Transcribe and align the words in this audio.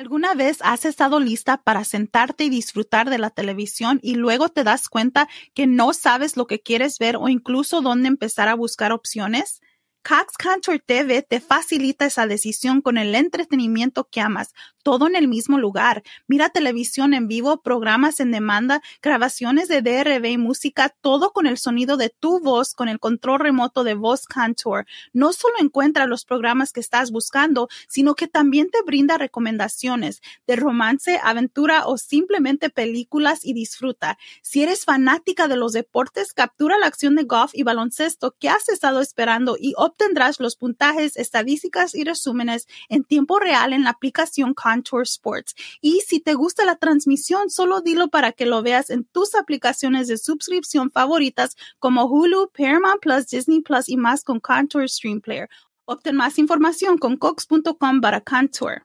¿Alguna 0.00 0.32
vez 0.32 0.60
has 0.62 0.86
estado 0.86 1.20
lista 1.20 1.58
para 1.58 1.84
sentarte 1.84 2.44
y 2.44 2.48
disfrutar 2.48 3.10
de 3.10 3.18
la 3.18 3.28
televisión 3.28 4.00
y 4.02 4.14
luego 4.14 4.48
te 4.48 4.64
das 4.64 4.88
cuenta 4.88 5.28
que 5.52 5.66
no 5.66 5.92
sabes 5.92 6.38
lo 6.38 6.46
que 6.46 6.62
quieres 6.62 6.98
ver 6.98 7.16
o 7.16 7.28
incluso 7.28 7.82
dónde 7.82 8.08
empezar 8.08 8.48
a 8.48 8.54
buscar 8.54 8.92
opciones? 8.92 9.60
Cox 10.02 10.38
TV 10.86 11.20
te 11.20 11.40
facilita 11.40 12.06
esa 12.06 12.26
decisión 12.26 12.80
con 12.80 12.96
el 12.96 13.14
entretenimiento 13.14 14.08
que 14.10 14.22
amas, 14.22 14.54
todo 14.82 15.06
en 15.06 15.16
el 15.16 15.28
mismo 15.28 15.58
lugar. 15.58 16.02
Mira 16.26 16.50
televisión 16.50 17.14
en 17.14 17.28
vivo, 17.28 17.62
programas 17.62 18.20
en 18.20 18.30
demanda, 18.30 18.82
grabaciones 19.02 19.68
de 19.68 19.82
DRB 19.82 20.26
y 20.26 20.38
música, 20.38 20.94
todo 21.00 21.32
con 21.32 21.46
el 21.46 21.58
sonido 21.58 21.96
de 21.96 22.10
tu 22.10 22.40
voz, 22.40 22.74
con 22.74 22.88
el 22.88 22.98
control 22.98 23.40
remoto 23.40 23.84
de 23.84 23.94
Voz 23.94 24.26
Contour. 24.26 24.86
No 25.12 25.32
solo 25.32 25.54
encuentra 25.60 26.06
los 26.06 26.24
programas 26.24 26.72
que 26.72 26.80
estás 26.80 27.10
buscando, 27.10 27.68
sino 27.88 28.14
que 28.14 28.26
también 28.26 28.70
te 28.70 28.82
brinda 28.82 29.18
recomendaciones 29.18 30.22
de 30.46 30.56
romance, 30.56 31.20
aventura 31.22 31.86
o 31.86 31.98
simplemente 31.98 32.70
películas 32.70 33.44
y 33.44 33.52
disfruta. 33.52 34.18
Si 34.42 34.62
eres 34.62 34.84
fanática 34.84 35.48
de 35.48 35.56
los 35.56 35.72
deportes, 35.72 36.32
captura 36.32 36.78
la 36.78 36.86
acción 36.86 37.14
de 37.14 37.24
golf 37.24 37.52
y 37.54 37.62
baloncesto 37.62 38.34
que 38.38 38.48
has 38.48 38.68
estado 38.68 39.00
esperando 39.00 39.56
y 39.58 39.74
obtendrás 39.76 40.40
los 40.40 40.56
puntajes, 40.56 41.16
estadísticas 41.16 41.94
y 41.94 42.04
resúmenes 42.04 42.66
en 42.88 43.04
tiempo 43.04 43.38
real 43.38 43.72
en 43.72 43.84
la 43.84 43.90
aplicación 43.90 44.54
Sports. 45.02 45.54
Y 45.80 46.00
si 46.00 46.20
te 46.20 46.34
gusta 46.34 46.64
la 46.64 46.76
transmisión, 46.76 47.50
solo 47.50 47.80
dilo 47.80 48.08
para 48.08 48.32
que 48.32 48.46
lo 48.46 48.62
veas 48.62 48.90
en 48.90 49.04
tus 49.04 49.34
aplicaciones 49.34 50.08
de 50.08 50.18
suscripción 50.18 50.90
favoritas 50.90 51.56
como 51.78 52.04
Hulu, 52.04 52.50
Paramount 52.56 53.00
Plus, 53.00 53.26
Disney 53.26 53.60
Plus 53.60 53.88
y 53.88 53.96
más 53.96 54.24
con 54.24 54.40
Contour 54.40 54.88
Stream 54.88 55.20
Player. 55.20 55.48
Obtén 55.84 56.16
más 56.16 56.38
información 56.38 56.98
con 56.98 57.16
cox.com 57.16 58.00
para 58.00 58.20
Contour. 58.20 58.82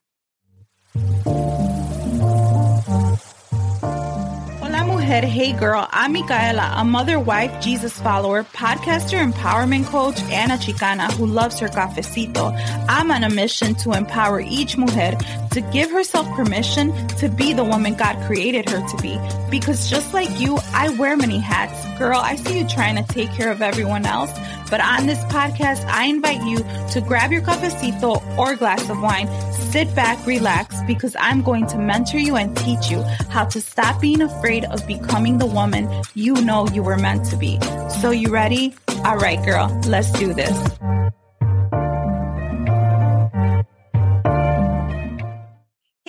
Hey 5.06 5.54
girl, 5.54 5.88
I'm 5.92 6.14
Micaela, 6.14 6.74
a 6.78 6.84
mother, 6.84 7.20
wife, 7.20 7.62
Jesus 7.62 7.94
follower, 8.00 8.44
podcaster, 8.44 9.24
empowerment 9.24 9.86
coach, 9.86 10.20
and 10.32 10.52
a 10.52 10.56
Chicana 10.56 11.12
who 11.14 11.28
loves 11.28 11.60
her 11.60 11.68
cafecito. 11.68 12.52
I'm 12.90 13.12
on 13.12 13.24
a 13.24 13.30
mission 13.30 13.76
to 13.76 13.92
empower 13.92 14.40
each 14.40 14.78
mujer 14.78 15.16
to 15.52 15.62
give 15.72 15.92
herself 15.92 16.28
permission 16.36 16.92
to 17.20 17.30
be 17.30 17.54
the 17.54 17.64
woman 17.64 17.94
God 17.94 18.20
created 18.26 18.68
her 18.70 18.86
to 18.86 18.98
be. 19.02 19.20
Because 19.52 19.90
just 19.90 20.12
like 20.12 20.40
you, 20.40 20.58
I 20.74 20.90
wear 20.90 21.16
many 21.16 21.38
hats. 21.38 21.86
Girl, 22.00 22.20
I 22.20 22.36
see 22.36 22.60
you 22.60 22.68
trying 22.68 22.96
to 22.96 23.04
take 23.04 23.30
care 23.30 23.52
of 23.52 23.62
everyone 23.62 24.08
else 24.08 24.32
but 24.70 24.82
on 24.82 25.06
this 25.06 25.20
podcast, 25.26 25.86
I 25.88 26.06
invite 26.06 26.44
you 26.44 26.58
to 26.92 27.02
grab 27.02 27.32
your 27.32 27.42
cafecito 27.42 28.22
or 28.38 28.56
glass 28.56 28.90
of 28.90 29.02
wine, 29.02 29.28
sit 29.54 29.94
back, 29.96 30.26
relax, 30.26 30.82
because 30.88 31.16
I'm 31.20 31.42
going 31.42 31.68
to 31.68 31.78
mentor 31.78 32.20
you 32.20 32.36
and 32.36 32.56
teach 32.58 32.90
you 32.90 33.02
how 33.30 33.46
to 33.46 33.62
stop 33.62 34.02
being 34.02 34.22
afraid 34.22 34.66
of 34.66 34.86
becoming 34.88 35.38
the 35.38 35.46
woman 35.46 35.90
you 36.14 36.34
know 36.36 36.68
you 36.70 36.84
were 36.84 36.98
meant 36.98 37.26
to 37.26 37.38
be. 37.38 37.60
So 38.02 38.12
you 38.12 38.30
ready? 38.30 38.76
All 39.04 39.18
right, 39.18 39.44
girl, 39.44 39.68
let's 39.86 40.12
do 40.14 40.34
this. 40.34 40.95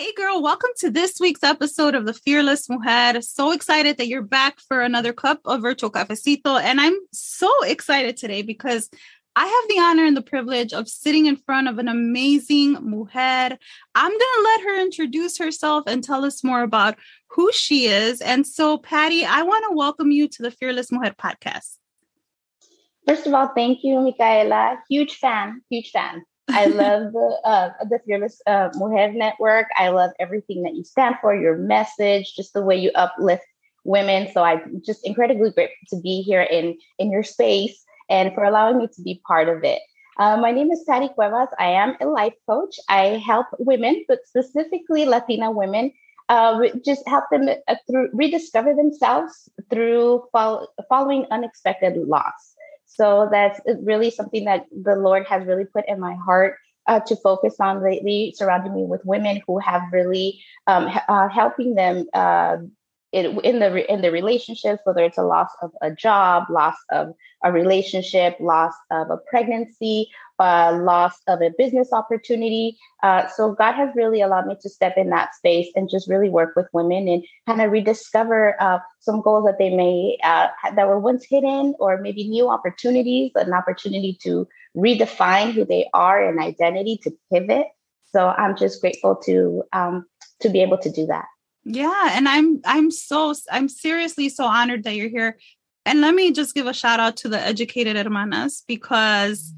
Hey, 0.07 0.13
girl, 0.13 0.41
welcome 0.41 0.69
to 0.77 0.89
this 0.89 1.19
week's 1.19 1.43
episode 1.43 1.93
of 1.93 2.05
The 2.05 2.13
Fearless 2.13 2.69
Mujer. 2.69 3.19
So 3.21 3.51
excited 3.51 3.97
that 3.97 4.07
you're 4.07 4.21
back 4.21 4.57
for 4.61 4.79
another 4.79 5.11
cup 5.11 5.41
of 5.43 5.61
virtual 5.61 5.91
cafecito. 5.91 6.61
And 6.61 6.79
I'm 6.79 6.95
so 7.11 7.51
excited 7.63 8.15
today 8.15 8.41
because 8.41 8.89
I 9.35 9.45
have 9.45 9.69
the 9.69 9.81
honor 9.81 10.05
and 10.05 10.15
the 10.15 10.21
privilege 10.21 10.71
of 10.71 10.87
sitting 10.87 11.25
in 11.25 11.35
front 11.35 11.67
of 11.67 11.77
an 11.77 11.89
amazing 11.89 12.77
mujer. 12.89 13.57
I'm 13.95 14.09
going 14.09 14.19
to 14.19 14.43
let 14.43 14.61
her 14.61 14.81
introduce 14.81 15.37
herself 15.39 15.83
and 15.87 16.01
tell 16.01 16.23
us 16.23 16.41
more 16.41 16.61
about 16.61 16.95
who 17.31 17.51
she 17.51 17.87
is. 17.87 18.21
And 18.21 18.47
so, 18.47 18.77
Patty, 18.77 19.25
I 19.25 19.41
want 19.41 19.65
to 19.67 19.75
welcome 19.75 20.11
you 20.11 20.29
to 20.29 20.41
the 20.41 20.51
Fearless 20.51 20.89
Mujer 20.89 21.15
podcast. 21.21 21.79
First 23.05 23.27
of 23.27 23.33
all, 23.33 23.49
thank 23.53 23.83
you, 23.83 23.99
Micaela. 23.99 24.77
Huge 24.89 25.15
fan, 25.15 25.63
huge 25.69 25.91
fan. 25.91 26.23
I 26.53 26.67
love 26.67 27.13
the 27.13 27.39
uh, 27.43 27.69
the 27.89 27.99
Fearless 28.05 28.41
uh, 28.47 28.69
Mujer 28.75 29.11
Network. 29.13 29.67
I 29.77 29.89
love 29.89 30.11
everything 30.19 30.63
that 30.63 30.75
you 30.75 30.83
stand 30.83 31.15
for, 31.21 31.35
your 31.35 31.57
message, 31.57 32.35
just 32.35 32.53
the 32.53 32.61
way 32.61 32.77
you 32.77 32.91
uplift 32.95 33.43
women. 33.83 34.29
So 34.33 34.43
I'm 34.43 34.81
just 34.85 35.05
incredibly 35.05 35.51
grateful 35.51 35.87
to 35.89 36.01
be 36.01 36.21
here 36.21 36.41
in 36.41 36.77
in 36.99 37.11
your 37.11 37.23
space 37.23 37.83
and 38.09 38.33
for 38.33 38.43
allowing 38.43 38.77
me 38.77 38.87
to 38.87 39.01
be 39.01 39.21
part 39.27 39.49
of 39.49 39.63
it. 39.63 39.81
Uh, 40.19 40.37
my 40.37 40.51
name 40.51 40.71
is 40.71 40.83
Patty 40.87 41.09
Cuevas. 41.09 41.49
I 41.59 41.67
am 41.67 41.95
a 42.01 42.05
life 42.05 42.33
coach. 42.49 42.75
I 42.89 43.21
help 43.25 43.47
women, 43.59 44.03
but 44.07 44.19
specifically 44.25 45.05
Latina 45.05 45.51
women, 45.51 45.91
uh, 46.29 46.59
just 46.83 47.07
help 47.07 47.25
them 47.31 47.49
uh, 47.49 47.75
through 47.89 48.09
rediscover 48.13 48.73
themselves 48.73 49.49
through 49.69 50.23
fol- 50.31 50.67
following 50.89 51.25
unexpected 51.29 51.97
loss. 52.07 52.56
So 52.97 53.29
that's 53.31 53.59
really 53.83 54.09
something 54.09 54.45
that 54.45 54.65
the 54.71 54.95
Lord 54.95 55.27
has 55.27 55.45
really 55.45 55.65
put 55.65 55.85
in 55.87 55.99
my 55.99 56.15
heart 56.15 56.55
uh, 56.87 56.99
to 57.01 57.15
focus 57.17 57.55
on 57.59 57.83
lately, 57.83 58.33
surrounding 58.35 58.73
me 58.73 58.85
with 58.85 59.05
women 59.05 59.41
who 59.45 59.59
have 59.59 59.83
really 59.91 60.41
um, 60.65 60.89
uh, 61.07 61.27
helping 61.29 61.75
them 61.75 62.07
uh, 62.13 62.57
in, 63.11 63.39
in 63.41 63.59
the 63.59 63.91
in 63.91 64.01
the 64.01 64.11
relationships, 64.11 64.81
whether 64.83 65.03
it's 65.03 65.17
a 65.17 65.23
loss 65.23 65.49
of 65.61 65.71
a 65.81 65.91
job, 65.91 66.45
loss 66.49 66.75
of 66.91 67.13
a 67.43 67.51
relationship, 67.51 68.35
loss 68.39 68.73
of 68.89 69.11
a 69.11 69.17
pregnancy, 69.29 70.09
uh, 70.39 70.77
loss 70.81 71.13
of 71.27 71.41
a 71.41 71.51
business 71.57 71.91
opportunity. 71.91 72.77
Uh, 73.03 73.27
so 73.27 73.51
God 73.51 73.73
has 73.73 73.89
really 73.95 74.21
allowed 74.21 74.47
me 74.47 74.55
to 74.61 74.69
step 74.69 74.93
in 74.97 75.09
that 75.09 75.35
space 75.35 75.67
and 75.75 75.89
just 75.89 76.09
really 76.09 76.29
work 76.29 76.55
with 76.55 76.67
women 76.73 77.07
and 77.07 77.23
kind 77.47 77.61
of 77.61 77.71
rediscover 77.71 78.61
uh, 78.61 78.79
some 78.99 79.21
goals 79.21 79.45
that 79.45 79.57
they 79.57 79.75
may 79.75 80.17
uh, 80.23 80.47
that 80.75 80.87
were 80.87 80.99
once 80.99 81.25
hidden, 81.25 81.75
or 81.79 81.99
maybe 81.99 82.27
new 82.27 82.49
opportunities, 82.49 83.31
an 83.35 83.53
opportunity 83.53 84.17
to 84.21 84.47
redefine 84.75 85.51
who 85.53 85.65
they 85.65 85.87
are 85.93 86.23
and 86.23 86.39
identity 86.39 86.99
to 87.03 87.11
pivot. 87.31 87.67
So 88.11 88.27
I'm 88.29 88.55
just 88.55 88.81
grateful 88.81 89.15
to 89.25 89.63
um, 89.73 90.05
to 90.41 90.49
be 90.49 90.61
able 90.61 90.77
to 90.79 90.91
do 90.91 91.05
that. 91.07 91.25
Yeah, 91.65 92.11
and 92.13 92.29
I'm 92.29 92.61
I'm 92.65 92.91
so 92.91 93.33
I'm 93.51 93.67
seriously 93.67 94.29
so 94.29 94.45
honored 94.45 94.83
that 94.85 94.95
you're 94.95 95.09
here. 95.09 95.37
And 95.85 96.01
let 96.01 96.15
me 96.15 96.31
just 96.31 96.53
give 96.53 96.67
a 96.67 96.73
shout 96.73 96.99
out 96.99 97.15
to 97.17 97.29
the 97.29 97.39
educated 97.39 97.95
hermanas 97.95 98.63
because 98.67 99.53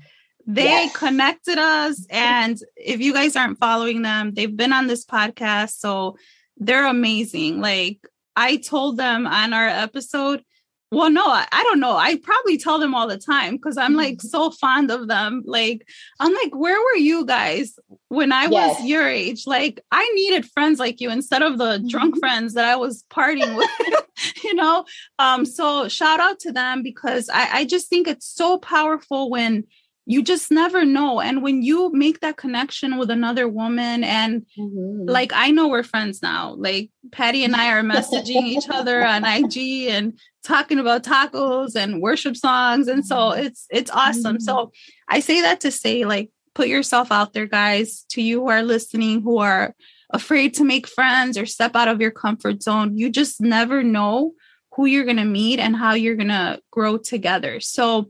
they 0.50 0.64
yes. 0.64 0.98
connected 0.98 1.60
us 1.60 2.08
and 2.10 2.60
if 2.76 3.00
you 3.00 3.14
guys 3.14 3.36
aren't 3.36 3.60
following 3.60 4.02
them, 4.02 4.34
they've 4.34 4.58
been 4.58 4.74
on 4.74 4.88
this 4.88 5.06
podcast 5.06 5.78
so 5.78 6.18
they're 6.58 6.88
amazing. 6.88 7.62
Like 7.62 8.00
I 8.36 8.58
told 8.58 8.98
them 8.98 9.28
on 9.28 9.54
our 9.54 9.68
episode 9.68 10.44
well, 10.92 11.12
no, 11.12 11.24
I, 11.24 11.46
I, 11.52 11.62
don't 11.64 11.80
know. 11.80 11.96
I 11.96 12.18
probably 12.18 12.58
tell 12.58 12.80
them 12.80 12.96
all 12.96 13.08
the 13.08 13.18
time 13.18 13.58
because 13.58 13.78
I'm 13.78 13.94
like 13.94 14.16
mm-hmm. 14.16 14.28
so 14.28 14.50
fond 14.50 14.90
of 14.90 15.08
them. 15.08 15.44
Like, 15.46 15.88
I'm 16.20 16.34
like, 16.34 16.56
where 16.56 16.80
were 16.80 16.96
you 16.96 17.28
guys 17.28 17.78
when 18.08 18.32
I 18.32 18.46
yes. 18.46 18.80
was 18.80 18.88
your 18.88 19.08
age? 19.08 19.46
Like, 19.46 19.82
I 19.92 20.12
needed 20.16 20.50
friends 20.50 20.80
like 20.80 21.00
you 21.00 21.12
instead 21.12 21.44
of 21.44 21.60
the 21.60 21.84
drunk 21.88 22.16
mm-hmm. 22.16 22.20
friends 22.20 22.56
that 22.56 22.66
I 22.66 22.76
was 22.76 23.06
partying 23.12 23.56
with, 23.56 24.04
you 24.44 24.56
know? 24.56 24.84
Um, 25.20 25.46
so 25.46 25.88
shout 25.88 26.20
out 26.20 26.40
to 26.40 26.52
them 26.52 26.82
because 26.82 27.30
I, 27.30 27.60
I 27.60 27.66
just 27.66 27.88
think 27.88 28.08
it's 28.08 28.26
so 28.26 28.58
powerful 28.58 29.30
when 29.30 29.66
you 30.10 30.24
just 30.24 30.50
never 30.50 30.86
know. 30.86 31.22
And 31.22 31.44
when 31.44 31.62
you 31.62 31.92
make 31.94 32.22
that 32.22 32.36
connection 32.36 32.98
with 32.98 33.12
another 33.12 33.48
woman, 33.48 34.04
and 34.04 34.44
mm-hmm. 34.58 35.08
like 35.08 35.32
I 35.36 35.52
know 35.52 35.68
we're 35.68 35.84
friends 35.84 36.24
now, 36.24 36.56
like 36.58 36.90
Patty 37.12 37.44
and 37.44 37.56
I 37.56 37.72
are 37.74 37.84
messaging 37.84 38.42
each 38.42 38.68
other 38.72 39.06
on 39.06 39.24
IG 39.24 39.88
and 39.88 40.20
talking 40.44 40.80
about 40.80 41.04
tacos 41.04 41.76
and 41.76 42.02
worship 42.02 42.36
songs. 42.36 42.88
And 42.88 43.06
so 43.06 43.18
mm-hmm. 43.18 43.44
it's 43.44 43.68
it's 43.70 43.92
awesome. 43.92 44.38
Mm-hmm. 44.38 44.46
So 44.46 44.72
I 45.08 45.20
say 45.20 45.42
that 45.42 45.62
to 45.62 45.70
say, 45.70 46.06
like, 46.06 46.32
put 46.56 46.70
yourself 46.70 47.12
out 47.12 47.34
there, 47.34 47.46
guys, 47.46 48.04
to 48.10 48.22
you 48.24 48.42
who 48.42 48.50
are 48.50 48.64
listening, 48.64 49.22
who 49.22 49.38
are 49.38 49.76
afraid 50.10 50.56
to 50.56 50.64
make 50.64 50.88
friends 50.88 51.38
or 51.38 51.46
step 51.46 51.76
out 51.76 51.88
of 51.88 52.02
your 52.02 52.10
comfort 52.10 52.64
zone. 52.64 52.98
You 52.98 53.12
just 53.12 53.42
never 53.42 53.84
know 53.84 54.34
who 54.74 54.88
you're 54.88 55.06
going 55.06 55.18
to 55.18 55.26
meet 55.26 55.60
and 55.60 55.76
how 55.76 55.94
you're 55.94 56.16
going 56.16 56.30
to 56.30 56.60
grow 56.72 56.98
together. 56.98 57.60
So 57.60 58.10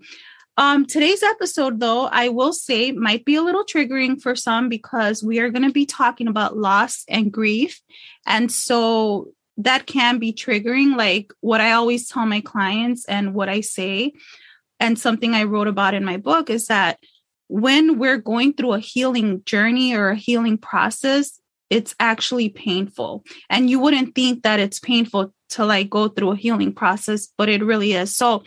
Um, 0.59 0.85
today's 0.85 1.23
episode, 1.23 1.79
though, 1.79 2.07
I 2.07 2.27
will 2.27 2.51
say 2.51 2.91
might 2.91 3.23
be 3.23 3.35
a 3.35 3.41
little 3.41 3.63
triggering 3.63 4.21
for 4.21 4.35
some 4.35 4.67
because 4.67 5.23
we 5.23 5.39
are 5.39 5.49
going 5.49 5.63
to 5.63 5.71
be 5.71 5.85
talking 5.85 6.27
about 6.27 6.57
loss 6.57 7.05
and 7.07 7.31
grief. 7.31 7.81
And 8.25 8.51
so 8.51 9.29
that 9.55 9.85
can 9.85 10.19
be 10.19 10.33
triggering. 10.33 10.97
Like 10.97 11.31
what 11.39 11.61
I 11.61 11.71
always 11.71 12.09
tell 12.09 12.25
my 12.25 12.41
clients 12.41 13.05
and 13.05 13.33
what 13.33 13.47
I 13.47 13.61
say, 13.61 14.11
and 14.81 14.99
something 14.99 15.33
I 15.33 15.43
wrote 15.43 15.69
about 15.69 15.93
in 15.93 16.03
my 16.03 16.17
book 16.17 16.49
is 16.49 16.65
that 16.65 16.99
when 17.47 17.97
we're 17.97 18.17
going 18.17 18.51
through 18.51 18.73
a 18.73 18.79
healing 18.79 19.41
journey 19.45 19.95
or 19.95 20.09
a 20.09 20.15
healing 20.15 20.57
process, 20.57 21.39
it's 21.69 21.95
actually 22.01 22.49
painful. 22.49 23.23
And 23.49 23.69
you 23.69 23.79
wouldn't 23.79 24.13
think 24.13 24.43
that 24.43 24.59
it's 24.59 24.81
painful 24.81 25.33
to 25.51 25.65
like 25.65 25.89
go 25.89 26.09
through 26.09 26.31
a 26.31 26.35
healing 26.35 26.73
process, 26.73 27.29
but 27.37 27.47
it 27.47 27.63
really 27.63 27.93
is. 27.93 28.13
So 28.13 28.43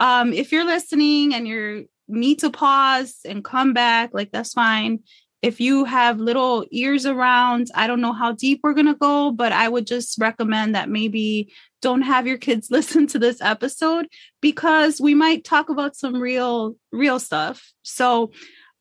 um, 0.00 0.32
if 0.32 0.50
you're 0.50 0.64
listening 0.64 1.34
and 1.34 1.46
you 1.46 1.88
need 2.08 2.40
to 2.40 2.50
pause 2.50 3.18
and 3.24 3.44
come 3.44 3.72
back, 3.72 4.10
like 4.12 4.32
that's 4.32 4.54
fine. 4.54 5.00
If 5.42 5.60
you 5.60 5.84
have 5.84 6.18
little 6.18 6.66
ears 6.70 7.06
around, 7.06 7.68
I 7.74 7.86
don't 7.86 8.00
know 8.00 8.12
how 8.12 8.32
deep 8.32 8.60
we're 8.62 8.74
going 8.74 8.86
to 8.86 8.94
go, 8.94 9.30
but 9.30 9.52
I 9.52 9.68
would 9.68 9.86
just 9.86 10.18
recommend 10.18 10.74
that 10.74 10.90
maybe 10.90 11.52
don't 11.80 12.02
have 12.02 12.26
your 12.26 12.38
kids 12.38 12.68
listen 12.70 13.06
to 13.08 13.18
this 13.18 13.40
episode 13.40 14.08
because 14.40 15.00
we 15.00 15.14
might 15.14 15.44
talk 15.44 15.68
about 15.68 15.96
some 15.96 16.16
real, 16.16 16.76
real 16.92 17.18
stuff. 17.20 17.72
So, 17.82 18.32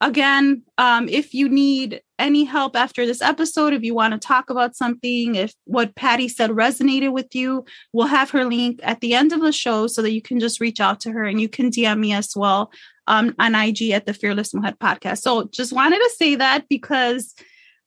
again, 0.02 0.64
um, 0.78 1.08
if 1.08 1.34
you 1.34 1.50
need 1.50 2.02
any 2.20 2.44
help 2.44 2.76
after 2.76 3.06
this 3.06 3.22
episode, 3.22 3.74
if 3.74 3.84
you 3.84 3.96
want 3.96 4.14
to 4.14 4.20
talk 4.20 4.50
about 4.50 4.76
something, 4.76 5.36
if 5.36 5.54
what 5.66 5.96
Patty 5.96 6.28
said 6.28 6.52
resonated 6.52 7.12
with 7.12 7.34
you, 7.34 7.66
we'll 7.94 8.08
have 8.08 8.30
her 8.32 8.46
link 8.46 8.80
at 8.84 9.02
the 9.02 9.14
end 9.14 9.34
of 9.34 9.42
the 9.42 9.52
show 9.52 9.88
so 9.88 10.02
that 10.02 10.12
you 10.12 10.22
can 10.22 10.40
just 10.40 10.60
reach 10.60 10.80
out 10.80 11.00
to 11.02 11.12
her 11.12 11.24
and 11.24 11.42
you 11.42 11.50
can 11.50 11.72
DM 11.72 12.00
me 12.00 12.14
as 12.14 12.36
well 12.36 12.72
um, 13.08 13.34
on 13.40 13.56
IG 13.56 13.90
at 13.92 14.06
the 14.06 14.14
Fearless 14.14 14.54
Mujer 14.54 14.76
podcast. 14.80 15.20
So 15.20 15.46
just 15.46 15.74
wanted 15.74 15.98
to 15.98 16.12
say 16.18 16.36
that 16.36 16.68
because 16.70 17.34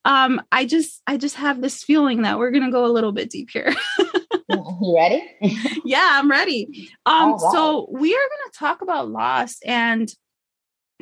um, 0.05 0.41
I 0.51 0.65
just 0.65 1.01
I 1.07 1.17
just 1.17 1.35
have 1.35 1.61
this 1.61 1.83
feeling 1.83 2.23
that 2.23 2.37
we're 2.37 2.51
gonna 2.51 2.71
go 2.71 2.85
a 2.85 2.87
little 2.87 3.13
bit 3.13 3.29
deep 3.29 3.49
here. 3.51 3.73
you 4.49 4.95
ready? 4.95 5.23
yeah, 5.85 6.19
I'm 6.19 6.29
ready. 6.29 6.89
Um, 7.05 7.39
so 7.39 7.87
we 7.91 8.13
are 8.13 8.17
gonna 8.17 8.51
talk 8.53 8.81
about 8.81 9.09
loss 9.09 9.57
and 9.65 10.13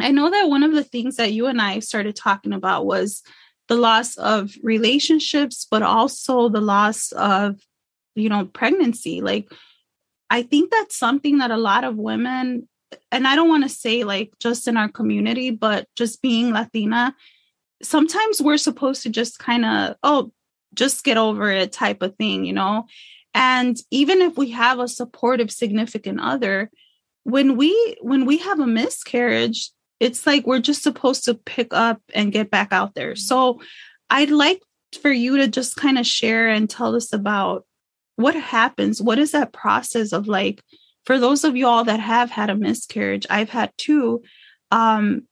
I 0.04 0.12
know 0.12 0.30
that 0.30 0.50
one 0.50 0.64
of 0.64 0.74
the 0.74 0.84
things 0.84 1.16
that 1.18 1.34
you 1.34 1.48
and 1.48 1.62
I 1.62 1.80
started 1.80 2.16
talking 2.16 2.54
about 2.54 2.86
was 2.86 3.22
the 3.68 3.76
loss 3.76 4.18
of 4.18 4.54
relationships, 4.64 5.68
but 5.70 5.82
also 5.84 6.50
the 6.50 6.62
loss 6.62 7.12
of, 7.14 7.60
you 8.16 8.30
know, 8.30 8.46
pregnancy. 8.46 9.22
Like, 9.22 9.48
I 10.30 10.44
think 10.44 10.72
that's 10.72 10.98
something 10.98 11.40
that 11.40 11.52
a 11.52 11.58
lot 11.58 11.84
of 11.84 11.98
women, 11.98 12.68
and 13.12 13.28
I 13.28 13.36
don't 13.36 13.50
want 13.50 13.64
to 13.64 13.70
say 13.70 14.04
like 14.04 14.32
just 14.40 14.68
in 14.68 14.78
our 14.78 14.90
community, 14.90 15.52
but 15.52 15.88
just 15.96 16.22
being 16.22 16.52
Latina, 16.52 17.16
sometimes 17.82 18.42
we're 18.42 18.58
supposed 18.58 19.04
to 19.04 19.10
just 19.10 19.40
kind 19.40 19.66
of, 19.66 19.96
oh, 20.04 20.32
just 20.74 21.04
get 21.04 21.18
over 21.18 21.52
it 21.52 21.72
type 21.72 22.02
of 22.02 22.16
thing, 22.16 22.46
you 22.46 22.54
know? 22.54 22.86
And 23.34 23.78
even 23.92 24.22
if 24.22 24.38
we 24.38 24.52
have 24.52 24.80
a 24.80 24.88
supportive 24.88 25.52
significant 25.52 26.20
other, 26.20 26.70
when 27.24 27.56
we 27.56 27.98
when 28.02 28.26
we 28.26 28.38
have 28.38 28.60
a 28.60 28.68
miscarriage 28.68 29.72
it's 30.02 30.26
like 30.26 30.48
we're 30.48 30.60
just 30.60 30.82
supposed 30.82 31.26
to 31.26 31.36
pick 31.36 31.76
up 31.76 32.02
and 32.16 32.32
get 32.32 32.50
back 32.50 32.74
out 32.74 32.96
there. 32.96 33.16
So 33.16 33.62
I'd 34.10 34.32
like 34.32 34.60
for 35.00 35.12
you 35.12 35.38
to 35.38 35.48
just 35.48 35.76
kind 35.76 36.00
of 36.00 36.08
share 36.08 36.50
and 36.50 36.68
tell 36.68 36.96
us 36.96 37.14
about 37.14 37.66
what 38.16 38.34
happens. 38.34 39.00
What 39.00 39.20
is 39.20 39.32
that 39.32 39.54
process 39.54 40.12
of 40.12 40.28
like, 40.28 40.64
for 41.06 41.20
those 41.20 41.44
of 41.44 41.56
you 41.56 41.68
all 41.68 41.84
that 41.84 42.00
have 42.00 42.32
had 42.32 42.50
a 42.50 42.56
miscarriage, 42.56 43.28
I've 43.30 43.52
had 43.52 43.72
two. 43.78 44.24
Um, 44.72 45.28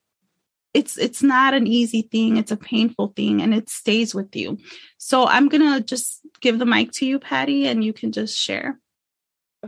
it's 0.72 0.96
it's 0.96 1.20
not 1.20 1.52
an 1.52 1.66
easy 1.66 2.02
thing 2.02 2.36
it's 2.36 2.52
a 2.52 2.56
painful 2.56 3.12
thing 3.16 3.42
and 3.42 3.52
it 3.52 3.68
stays 3.68 4.14
with 4.14 4.36
you 4.36 4.56
so 4.98 5.26
i'm 5.26 5.48
gonna 5.48 5.80
just 5.80 6.20
give 6.40 6.60
the 6.60 6.64
mic 6.64 6.92
to 6.92 7.04
you 7.04 7.18
patty 7.18 7.66
and 7.66 7.82
you 7.82 7.92
can 7.92 8.12
just 8.12 8.38
share 8.38 8.78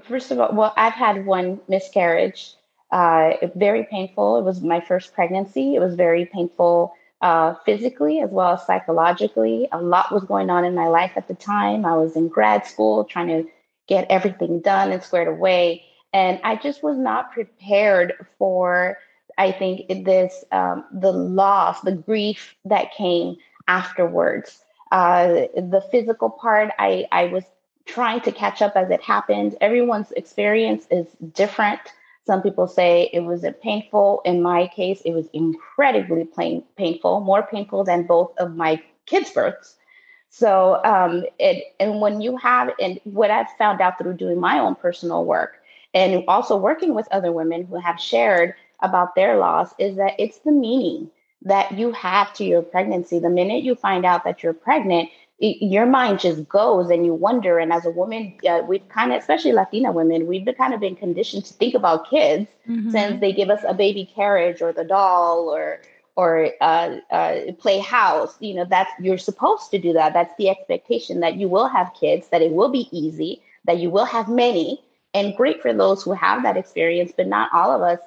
first 0.04 0.30
of 0.30 0.38
all 0.38 0.52
well 0.52 0.72
i've 0.76 0.92
had 0.92 1.26
one 1.26 1.60
miscarriage 1.66 2.54
uh, 2.92 3.32
very 3.56 3.84
painful. 3.84 4.38
It 4.38 4.44
was 4.44 4.60
my 4.60 4.80
first 4.80 5.14
pregnancy. 5.14 5.74
It 5.74 5.80
was 5.80 5.94
very 5.94 6.26
painful 6.26 6.94
uh, 7.22 7.54
physically 7.64 8.20
as 8.20 8.30
well 8.30 8.54
as 8.54 8.66
psychologically. 8.66 9.68
A 9.72 9.80
lot 9.80 10.12
was 10.12 10.24
going 10.24 10.50
on 10.50 10.64
in 10.64 10.74
my 10.74 10.88
life 10.88 11.12
at 11.16 11.26
the 11.26 11.34
time. 11.34 11.86
I 11.86 11.96
was 11.96 12.16
in 12.16 12.28
grad 12.28 12.66
school 12.66 13.04
trying 13.04 13.28
to 13.28 13.48
get 13.88 14.06
everything 14.10 14.60
done 14.60 14.92
and 14.92 15.02
squared 15.02 15.28
away. 15.28 15.84
And 16.12 16.38
I 16.44 16.56
just 16.56 16.82
was 16.82 16.98
not 16.98 17.32
prepared 17.32 18.26
for, 18.38 18.98
I 19.38 19.52
think, 19.52 20.04
this 20.04 20.44
um, 20.52 20.84
the 20.92 21.12
loss, 21.12 21.80
the 21.80 21.92
grief 21.92 22.54
that 22.66 22.92
came 22.92 23.36
afterwards. 23.66 24.60
Uh, 24.90 25.46
the 25.56 25.82
physical 25.90 26.28
part, 26.28 26.70
I, 26.78 27.06
I 27.10 27.24
was 27.26 27.44
trying 27.86 28.20
to 28.20 28.32
catch 28.32 28.60
up 28.60 28.76
as 28.76 28.90
it 28.90 29.00
happened. 29.00 29.56
Everyone's 29.62 30.12
experience 30.12 30.86
is 30.90 31.06
different. 31.32 31.80
Some 32.24 32.42
people 32.42 32.68
say 32.68 33.10
it 33.12 33.20
was 33.20 33.44
painful. 33.62 34.22
In 34.24 34.42
my 34.42 34.68
case, 34.68 35.00
it 35.04 35.12
was 35.12 35.26
incredibly 35.32 36.24
pain, 36.24 36.64
painful, 36.76 37.20
more 37.20 37.42
painful 37.42 37.84
than 37.84 38.06
both 38.06 38.32
of 38.38 38.54
my 38.54 38.80
kids' 39.06 39.30
births. 39.30 39.76
So, 40.28 40.82
um, 40.84 41.24
it, 41.38 41.74
and 41.78 42.00
when 42.00 42.20
you 42.20 42.36
have, 42.38 42.70
and 42.80 43.00
what 43.04 43.30
I've 43.30 43.50
found 43.58 43.80
out 43.80 43.98
through 43.98 44.14
doing 44.14 44.40
my 44.40 44.58
own 44.58 44.76
personal 44.76 45.24
work 45.24 45.56
and 45.94 46.24
also 46.26 46.56
working 46.56 46.94
with 46.94 47.06
other 47.10 47.32
women 47.32 47.64
who 47.64 47.76
have 47.76 48.00
shared 48.00 48.54
about 48.80 49.14
their 49.14 49.36
loss 49.36 49.74
is 49.78 49.96
that 49.96 50.14
it's 50.18 50.38
the 50.38 50.52
meaning 50.52 51.10
that 51.42 51.72
you 51.72 51.92
have 51.92 52.32
to 52.34 52.44
your 52.44 52.62
pregnancy. 52.62 53.18
The 53.18 53.28
minute 53.28 53.64
you 53.64 53.74
find 53.74 54.06
out 54.06 54.24
that 54.24 54.42
you're 54.42 54.54
pregnant, 54.54 55.10
your 55.42 55.86
mind 55.86 56.20
just 56.20 56.48
goes 56.48 56.88
and 56.88 57.04
you 57.04 57.14
wonder. 57.14 57.58
And 57.58 57.72
as 57.72 57.84
a 57.84 57.90
woman, 57.90 58.38
uh, 58.48 58.62
we've 58.66 58.88
kind 58.88 59.12
of, 59.12 59.18
especially 59.18 59.52
Latina 59.52 59.90
women, 59.90 60.28
we've 60.28 60.44
been 60.44 60.54
kind 60.54 60.72
of 60.72 60.80
been 60.80 60.94
conditioned 60.94 61.44
to 61.46 61.54
think 61.54 61.74
about 61.74 62.08
kids 62.08 62.48
mm-hmm. 62.68 62.90
since 62.90 63.20
they 63.20 63.32
give 63.32 63.50
us 63.50 63.60
a 63.66 63.74
baby 63.74 64.08
carriage 64.14 64.62
or 64.62 64.72
the 64.72 64.84
doll 64.84 65.48
or 65.48 65.80
or 66.14 66.50
uh, 66.60 66.96
uh, 67.10 67.52
play 67.58 67.80
house. 67.80 68.36
You 68.38 68.54
know, 68.54 68.64
that's 68.64 68.90
you're 69.00 69.18
supposed 69.18 69.70
to 69.72 69.78
do 69.78 69.92
that. 69.94 70.12
That's 70.12 70.32
the 70.38 70.48
expectation 70.48 71.20
that 71.20 71.36
you 71.36 71.48
will 71.48 71.68
have 71.68 71.92
kids, 71.98 72.28
that 72.28 72.42
it 72.42 72.52
will 72.52 72.68
be 72.68 72.88
easy, 72.96 73.42
that 73.64 73.78
you 73.78 73.90
will 73.90 74.04
have 74.04 74.28
many, 74.28 74.80
and 75.12 75.34
great 75.36 75.60
for 75.60 75.72
those 75.72 76.04
who 76.04 76.12
have 76.12 76.44
that 76.44 76.56
experience. 76.56 77.12
But 77.16 77.26
not 77.26 77.50
all 77.52 77.74
of 77.74 77.82
us 77.82 77.98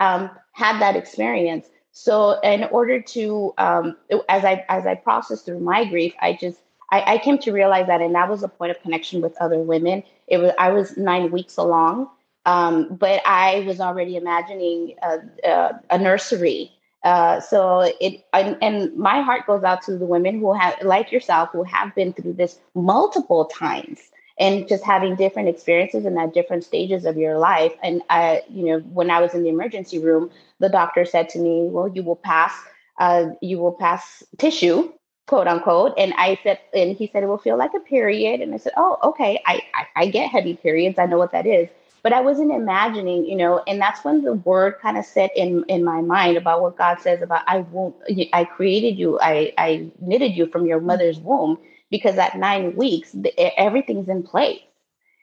um, 0.00 0.28
had 0.52 0.80
that 0.80 0.96
experience. 0.96 1.68
So, 1.92 2.40
in 2.40 2.64
order 2.64 3.00
to, 3.00 3.54
um, 3.58 3.96
as 4.28 4.44
I 4.44 4.64
as 4.68 4.86
I 4.86 4.96
process 4.96 5.42
through 5.42 5.60
my 5.60 5.84
grief, 5.84 6.14
I 6.20 6.32
just 6.32 6.58
I, 6.90 7.14
I 7.14 7.18
came 7.18 7.38
to 7.38 7.52
realize 7.52 7.86
that, 7.86 8.00
and 8.00 8.14
that 8.14 8.28
was 8.28 8.42
a 8.42 8.48
point 8.48 8.70
of 8.70 8.82
connection 8.82 9.20
with 9.20 9.36
other 9.40 9.58
women. 9.58 10.02
It 10.26 10.38
was 10.38 10.52
I 10.58 10.70
was 10.70 10.96
nine 10.96 11.30
weeks 11.30 11.56
along, 11.56 12.08
um, 12.46 12.96
but 12.96 13.22
I 13.26 13.60
was 13.66 13.80
already 13.80 14.16
imagining 14.16 14.96
a, 15.02 15.18
a, 15.48 15.80
a 15.90 15.98
nursery. 15.98 16.72
Uh, 17.02 17.40
so 17.40 17.90
it 18.00 18.24
and, 18.32 18.56
and 18.60 18.94
my 18.96 19.22
heart 19.22 19.46
goes 19.46 19.64
out 19.64 19.82
to 19.82 19.96
the 19.96 20.04
women 20.04 20.38
who 20.38 20.52
have, 20.52 20.74
like 20.82 21.10
yourself, 21.12 21.48
who 21.52 21.62
have 21.62 21.94
been 21.94 22.12
through 22.12 22.34
this 22.34 22.58
multiple 22.74 23.46
times 23.46 24.00
and 24.38 24.68
just 24.68 24.84
having 24.84 25.16
different 25.16 25.48
experiences 25.48 26.04
and 26.04 26.18
at 26.18 26.34
different 26.34 26.64
stages 26.64 27.04
of 27.04 27.16
your 27.16 27.38
life. 27.38 27.72
And 27.82 28.02
I, 28.10 28.42
you 28.48 28.66
know, 28.66 28.78
when 28.80 29.10
I 29.10 29.20
was 29.20 29.34
in 29.34 29.42
the 29.42 29.48
emergency 29.48 29.98
room, 29.98 30.30
the 30.58 30.68
doctor 30.68 31.04
said 31.04 31.28
to 31.30 31.38
me, 31.38 31.68
"Well, 31.70 31.88
you 31.88 32.02
will 32.02 32.16
pass. 32.16 32.52
Uh, 32.98 33.30
you 33.40 33.58
will 33.58 33.72
pass 33.72 34.22
tissue 34.36 34.92
quote 35.30 35.46
unquote. 35.46 35.94
And 35.96 36.12
I 36.14 36.40
said, 36.42 36.58
and 36.74 36.96
he 36.96 37.06
said, 37.06 37.22
it 37.22 37.26
will 37.26 37.38
feel 37.38 37.56
like 37.56 37.70
a 37.72 37.78
period. 37.78 38.40
And 38.40 38.52
I 38.52 38.56
said, 38.56 38.72
oh, 38.76 38.98
okay. 39.04 39.40
I, 39.46 39.62
I, 39.72 39.86
I 39.94 40.06
get 40.08 40.28
heavy 40.28 40.54
periods. 40.54 40.98
I 40.98 41.06
know 41.06 41.18
what 41.18 41.30
that 41.30 41.46
is. 41.46 41.68
But 42.02 42.12
I 42.12 42.20
wasn't 42.20 42.50
imagining, 42.50 43.26
you 43.26 43.36
know, 43.36 43.62
and 43.68 43.80
that's 43.80 44.04
when 44.04 44.22
the 44.24 44.32
word 44.32 44.80
kind 44.82 44.98
of 44.98 45.04
set 45.04 45.30
in 45.36 45.64
in 45.68 45.84
my 45.84 46.00
mind 46.00 46.36
about 46.36 46.62
what 46.62 46.76
God 46.76 46.98
says 46.98 47.22
about 47.22 47.42
I 47.46 47.58
won't 47.58 47.94
I 48.32 48.44
created 48.44 48.98
you, 48.98 49.20
I 49.20 49.52
I 49.56 49.90
knitted 50.00 50.32
you 50.34 50.46
from 50.46 50.66
your 50.66 50.80
mother's 50.80 51.18
womb 51.18 51.58
because 51.90 52.16
at 52.16 52.38
nine 52.38 52.74
weeks 52.74 53.14
everything's 53.38 54.08
in 54.08 54.22
place, 54.22 54.62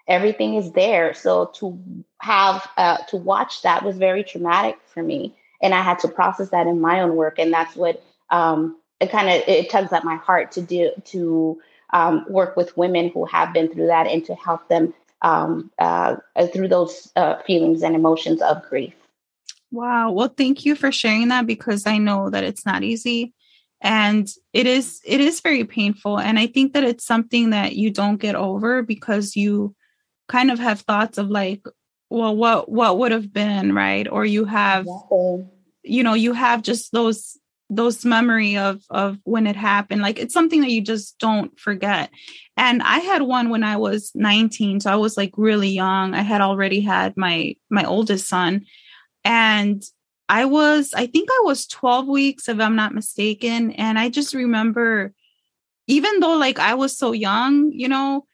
everything 0.07 0.53
is 0.53 0.71
there. 0.73 1.15
So 1.15 1.47
to 1.55 1.77
have 2.21 2.65
uh, 2.77 2.97
to 3.09 3.17
watch 3.17 3.63
that 3.63 3.83
was 3.83 3.97
very 3.97 4.23
traumatic 4.23 4.77
for 4.93 5.01
me, 5.01 5.35
and 5.63 5.73
I 5.73 5.81
had 5.81 5.97
to 5.99 6.07
process 6.07 6.49
that 6.49 6.67
in 6.67 6.79
my 6.79 7.01
own 7.01 7.15
work, 7.15 7.39
and 7.39 7.51
that's 7.51 7.75
what 7.75 8.03
um, 8.29 8.76
it 9.00 9.12
kind 9.12 9.30
of 9.30 9.48
it 9.48 9.70
tugs 9.70 9.94
at 9.94 10.04
my 10.04 10.16
heart 10.16 10.51
to 10.54 10.62
do 10.62 10.92
to 11.06 11.62
um, 11.94 12.25
work 12.30 12.58
with 12.58 12.75
women 12.77 13.10
who 13.10 13.25
have 13.25 13.54
been 13.54 13.72
through 13.72 13.88
that 13.88 14.08
and 14.08 14.25
to 14.25 14.36
help 14.36 14.68
them 14.68 14.94
um, 15.22 15.72
uh, 15.80 16.18
through 16.54 16.68
those 16.68 17.12
uh, 17.16 17.42
feelings 17.44 17.84
and 17.84 17.96
emotions 17.96 18.42
of 18.42 18.62
grief. 18.63 18.94
Wow. 19.72 20.12
Well, 20.12 20.34
thank 20.36 20.66
you 20.66 20.75
for 20.75 20.92
sharing 20.92 21.27
that 21.30 21.46
because 21.46 21.86
I 21.86 21.98
know 21.98 22.30
that 22.30 22.44
it's 22.44 22.66
not 22.66 22.84
easy 22.84 23.34
and 23.82 24.27
it 24.54 24.66
is 24.66 25.01
it 25.06 25.22
is 25.22 25.42
very 25.42 25.63
painful 25.63 26.20
and 26.20 26.39
I 26.39 26.48
think 26.48 26.74
that 26.74 26.84
it's 26.84 27.06
something 27.06 27.51
that 27.51 27.75
you 27.75 27.92
don't 27.92 28.18
get 28.18 28.36
over 28.36 28.82
because 28.82 29.36
you 29.36 29.75
kind 30.27 30.50
of 30.50 30.58
have 30.58 30.82
thoughts 30.82 31.18
of 31.20 31.30
like 31.30 31.62
well 32.10 32.36
what 32.36 32.72
what 32.72 32.98
would 32.98 33.12
have 33.12 33.32
been 33.32 33.75
right 33.75 34.08
or 34.08 34.25
you 34.25 34.46
have 34.46 34.88
you 35.84 36.04
know 36.04 36.16
you 36.16 36.34
have 36.34 36.63
just 36.63 36.92
those 36.92 37.38
those 37.69 38.05
memory 38.05 38.57
of 38.57 38.83
of 38.89 39.17
when 39.24 39.47
it 39.47 39.55
happened. 39.55 40.01
Like 40.01 40.19
it's 40.19 40.33
something 40.33 40.62
that 40.62 40.71
you 40.71 40.81
just 40.81 41.17
don't 41.19 41.57
forget. 41.59 42.09
And 42.55 42.81
i 42.81 43.00
had 43.00 43.21
one 43.21 43.50
when 43.50 43.63
i 43.63 43.77
was 43.77 44.12
19 44.15 44.79
so 44.79 44.91
i 44.91 44.95
was 44.95 45.17
like 45.17 45.31
really 45.38 45.69
young. 45.69 46.13
I 46.13 46.21
had 46.21 46.41
already 46.41 46.81
had 46.81 47.15
my 47.17 47.55
my 47.69 47.83
oldest 47.83 48.27
son. 48.27 48.65
And 49.24 49.83
i 50.29 50.45
was 50.45 50.93
i 50.95 51.07
think 51.07 51.29
i 51.31 51.41
was 51.43 51.67
12 51.67 52.07
weeks 52.07 52.50
if 52.50 52.59
i'm 52.59 52.75
not 52.75 52.93
mistaken. 52.93 53.71
And 53.71 54.00
i 54.00 54.09
just 54.09 54.33
remember 54.33 55.13
even 55.88 56.19
though 56.19 56.38
like 56.38 56.59
i 56.59 56.74
was 56.74 56.97
so 56.97 57.12
young 57.12 57.71
you 57.71 57.88
know 57.88 58.25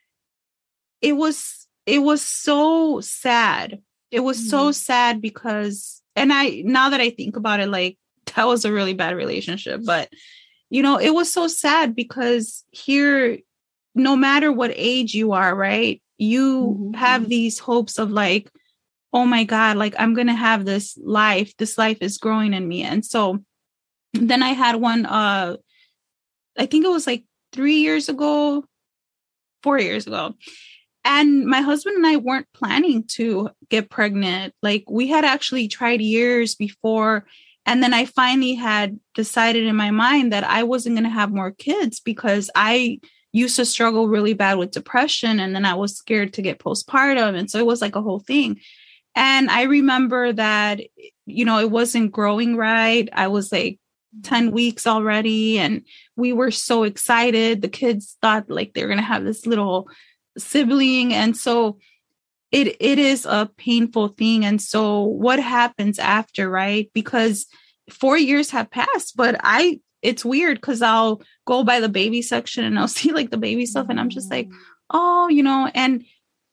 it 1.02 1.14
was 1.14 1.68
it 1.86 2.00
was 2.00 2.22
so 2.22 3.02
sad. 3.02 3.82
It 4.10 4.22
was 4.22 4.38
mm-hmm. 4.40 4.50
so 4.50 4.72
sad 4.72 5.22
because 5.22 6.02
and 6.16 6.32
i 6.32 6.62
now 6.66 6.90
that 6.90 7.02
i 7.02 7.10
think 7.10 7.36
about 7.36 7.60
it 7.60 7.68
like 7.68 7.98
that 8.36 8.46
was 8.46 8.66
a 8.66 8.72
really 8.72 8.94
bad 8.94 9.16
relationship 9.16 9.82
but 9.86 10.10
you 10.70 10.82
know 10.82 10.98
it 10.98 11.12
was 11.12 11.32
so 11.32 11.48
sad 11.48 11.96
because 11.96 12.64
here 12.72 13.38
no 13.96 14.16
matter 14.16 14.52
what 14.52 14.72
age 14.76 15.14
you 15.14 15.34
are 15.34 15.56
right 15.56 16.02
you 16.18 16.78
mm-hmm. 16.80 16.94
have 16.94 17.30
these 17.30 17.60
hopes 17.60 17.98
of 18.00 18.12
like 18.12 18.50
oh 19.14 19.26
my 19.26 19.44
god 19.44 19.78
like 19.78 19.96
i'm 20.00 20.14
gonna 20.14 20.36
have 20.36 20.66
this 20.66 20.98
life 21.04 21.56
this 21.58 21.78
life 21.78 21.98
is 22.02 22.18
growing 22.18 22.54
in 22.54 22.68
me 22.68 22.84
and 22.84 23.06
so 23.06 23.40
then 24.14 24.42
i 24.42 24.50
had 24.50 24.76
one 24.76 25.06
uh 25.06 25.56
i 26.58 26.66
think 26.66 26.86
it 26.86 26.92
was 26.92 27.08
like 27.08 27.24
three 27.52 27.78
years 27.78 28.10
ago 28.10 28.64
four 29.62 29.80
years 29.80 30.08
ago 30.08 30.34
and 31.06 31.46
my 31.46 31.62
husband 31.62 31.98
and 31.98 32.08
I 32.08 32.18
weren't 32.18 32.48
planning 32.54 33.04
to 33.16 33.50
get 33.70 33.90
pregnant. 33.90 34.54
Like 34.62 34.86
we 34.90 35.08
had 35.08 35.26
actually 35.26 35.68
tried 35.68 36.02
years 36.02 36.56
before 36.56 37.26
and 37.66 37.82
then 37.82 37.94
I 37.94 38.06
finally 38.06 38.56
had 38.56 39.00
decided 39.16 39.66
in 39.66 39.76
my 39.76 39.92
mind 39.92 40.34
that 40.34 40.44
I 40.44 40.64
wasn't 40.64 40.96
going 40.96 41.06
to 41.06 41.10
have 41.10 41.32
more 41.32 41.52
kids 41.52 42.00
because 42.00 42.50
I 42.56 43.00
used 43.32 43.56
to 43.56 43.66
struggle 43.66 44.08
really 44.08 44.34
bad 44.34 44.58
with 44.58 44.72
depression. 44.72 45.40
And 45.40 45.56
then 45.56 45.66
I 45.66 45.74
was 45.74 45.96
scared 45.96 46.34
to 46.34 46.42
get 46.42 46.60
postpartum. 46.60 47.38
And 47.38 47.50
so 47.50 47.60
it 47.60 47.66
was 47.66 47.82
like 47.82 47.96
a 47.96 48.02
whole 48.02 48.20
thing. 48.20 48.60
And 49.16 49.50
I 49.50 49.64
remember 49.64 50.34
that, 50.34 50.82
you 51.26 51.46
know, 51.46 51.60
it 51.60 51.72
wasn't 51.72 52.12
growing 52.12 52.56
right. 52.56 53.08
I 53.14 53.28
was 53.28 53.52
like 53.52 53.80
10 54.24 54.52
weeks 54.52 54.86
already. 54.86 55.58
And 55.58 55.84
we 56.16 56.34
were 56.34 56.52
so 56.52 56.84
excited. 56.84 57.62
The 57.62 57.70
kids 57.70 58.18
thought 58.22 58.50
like 58.50 58.74
they 58.74 58.82
were 58.82 58.90
going 58.90 59.00
to 59.00 59.04
have 59.04 59.24
this 59.24 59.46
little 59.46 59.88
sibling. 60.38 61.14
And 61.14 61.38
so 61.38 61.78
it 62.54 62.78
it 62.80 63.00
is 63.00 63.26
a 63.26 63.50
painful 63.58 64.10
thing. 64.10 64.46
And 64.46 64.62
so 64.62 65.02
what 65.02 65.40
happens 65.40 66.00
after 66.00 66.50
right? 66.50 66.90
Because 66.94 67.48
4 67.90 68.18
years 68.18 68.52
have 68.52 68.72
passed 68.72 69.18
but 69.18 69.36
i 69.44 69.82
it's 70.02 70.24
weird 70.24 70.62
cuz 70.62 70.82
I'll 70.82 71.22
go 71.46 71.64
by 71.64 71.82
the 71.82 71.90
baby 71.90 72.22
section 72.22 72.64
and 72.64 72.80
I'll 72.80 72.88
see 73.00 73.12
like 73.12 73.32
the 73.32 73.38
baby 73.38 73.66
stuff 73.66 73.88
and 73.90 74.00
I'm 74.00 74.10
just 74.10 74.32
like 74.32 74.48
mm. 74.48 74.56
oh 74.90 75.28
you 75.28 75.44
know? 75.44 75.70
And 75.74 76.06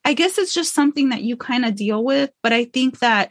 I 0.05 0.15
guess 0.15 0.39
it's 0.39 0.55
just 0.55 0.75
something 0.75 1.11
that 1.11 1.23
you 1.23 1.37
kind 1.37 1.65
of 1.65 1.77
deal 1.77 2.03
with 2.03 2.31
but 2.43 2.53
I 2.53 2.65
think 2.65 2.99
that 3.01 3.31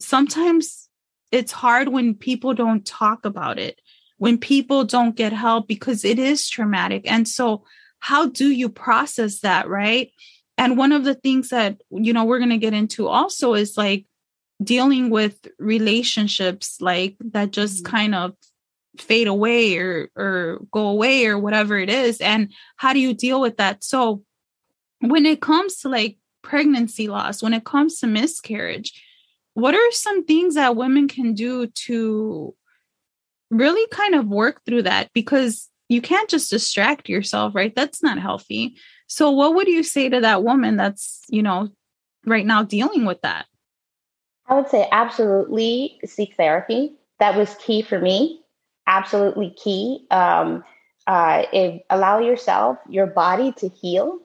sometimes 0.00 0.88
it's 1.30 1.52
hard 1.52 1.88
when 1.88 2.14
people 2.14 2.54
don't 2.54 2.84
talk 2.86 3.24
about 3.24 3.58
it 3.58 3.80
when 4.18 4.38
people 4.38 4.84
don't 4.84 5.14
get 5.14 5.32
help 5.32 5.68
because 5.68 6.02
it 6.02 6.18
is 6.18 6.48
traumatic. 6.48 7.02
And 7.10 7.28
so 7.28 7.64
how 7.98 8.26
do 8.26 8.48
you 8.50 8.68
process 8.68 9.40
that 9.40 9.68
right 9.68 10.10
and 10.58 10.78
one 10.78 10.92
of 10.92 11.04
the 11.04 11.14
things 11.14 11.50
that 11.50 11.80
you 11.90 12.12
know 12.12 12.24
we're 12.24 12.38
going 12.38 12.50
to 12.50 12.58
get 12.58 12.74
into 12.74 13.08
also 13.08 13.54
is 13.54 13.76
like 13.76 14.06
dealing 14.62 15.10
with 15.10 15.46
relationships 15.58 16.78
like 16.80 17.16
that 17.20 17.50
just 17.50 17.84
mm-hmm. 17.84 17.96
kind 17.96 18.14
of 18.14 18.34
fade 18.98 19.26
away 19.26 19.76
or 19.76 20.08
or 20.16 20.60
go 20.72 20.86
away 20.88 21.26
or 21.26 21.38
whatever 21.38 21.78
it 21.78 21.90
is. 21.90 22.20
And 22.20 22.52
how 22.76 22.92
do 22.92 23.00
you 23.00 23.12
deal 23.12 23.40
with 23.40 23.58
that? 23.58 23.84
So 23.84 24.22
when 25.00 25.26
it 25.26 25.42
comes 25.42 25.76
to 25.80 25.88
like 25.88 26.16
pregnancy 26.42 27.08
loss 27.08 27.42
when 27.42 27.52
it 27.52 27.64
comes 27.64 27.98
to 27.98 28.06
miscarriage 28.06 29.02
what 29.54 29.74
are 29.74 29.90
some 29.90 30.24
things 30.24 30.54
that 30.54 30.76
women 30.76 31.08
can 31.08 31.34
do 31.34 31.66
to 31.66 32.54
really 33.50 33.86
kind 33.90 34.14
of 34.14 34.28
work 34.28 34.60
through 34.64 34.82
that? 34.82 35.10
Because 35.14 35.70
you 35.88 36.02
can't 36.02 36.28
just 36.28 36.50
distract 36.50 37.08
yourself 37.08 37.54
right? 37.54 37.74
That's 37.74 38.02
not 38.02 38.18
healthy 38.18 38.76
so 39.06 39.30
what 39.30 39.54
would 39.54 39.68
you 39.68 39.82
say 39.82 40.08
to 40.08 40.20
that 40.20 40.42
woman 40.42 40.76
that's, 40.76 41.22
you 41.28 41.42
know, 41.42 41.70
right 42.24 42.46
now 42.46 42.62
dealing 42.62 43.04
with 43.04 43.20
that? 43.22 43.46
I 44.48 44.54
would 44.54 44.68
say 44.68 44.88
absolutely 44.92 46.00
seek 46.04 46.36
therapy. 46.36 46.92
That 47.18 47.36
was 47.36 47.54
key 47.56 47.82
for 47.82 48.00
me. 48.00 48.42
Absolutely 48.86 49.50
key. 49.50 50.06
Um, 50.10 50.64
uh, 51.06 51.44
if, 51.52 51.82
allow 51.90 52.18
yourself, 52.18 52.78
your 52.88 53.06
body 53.06 53.52
to 53.52 53.68
heal. 53.68 54.20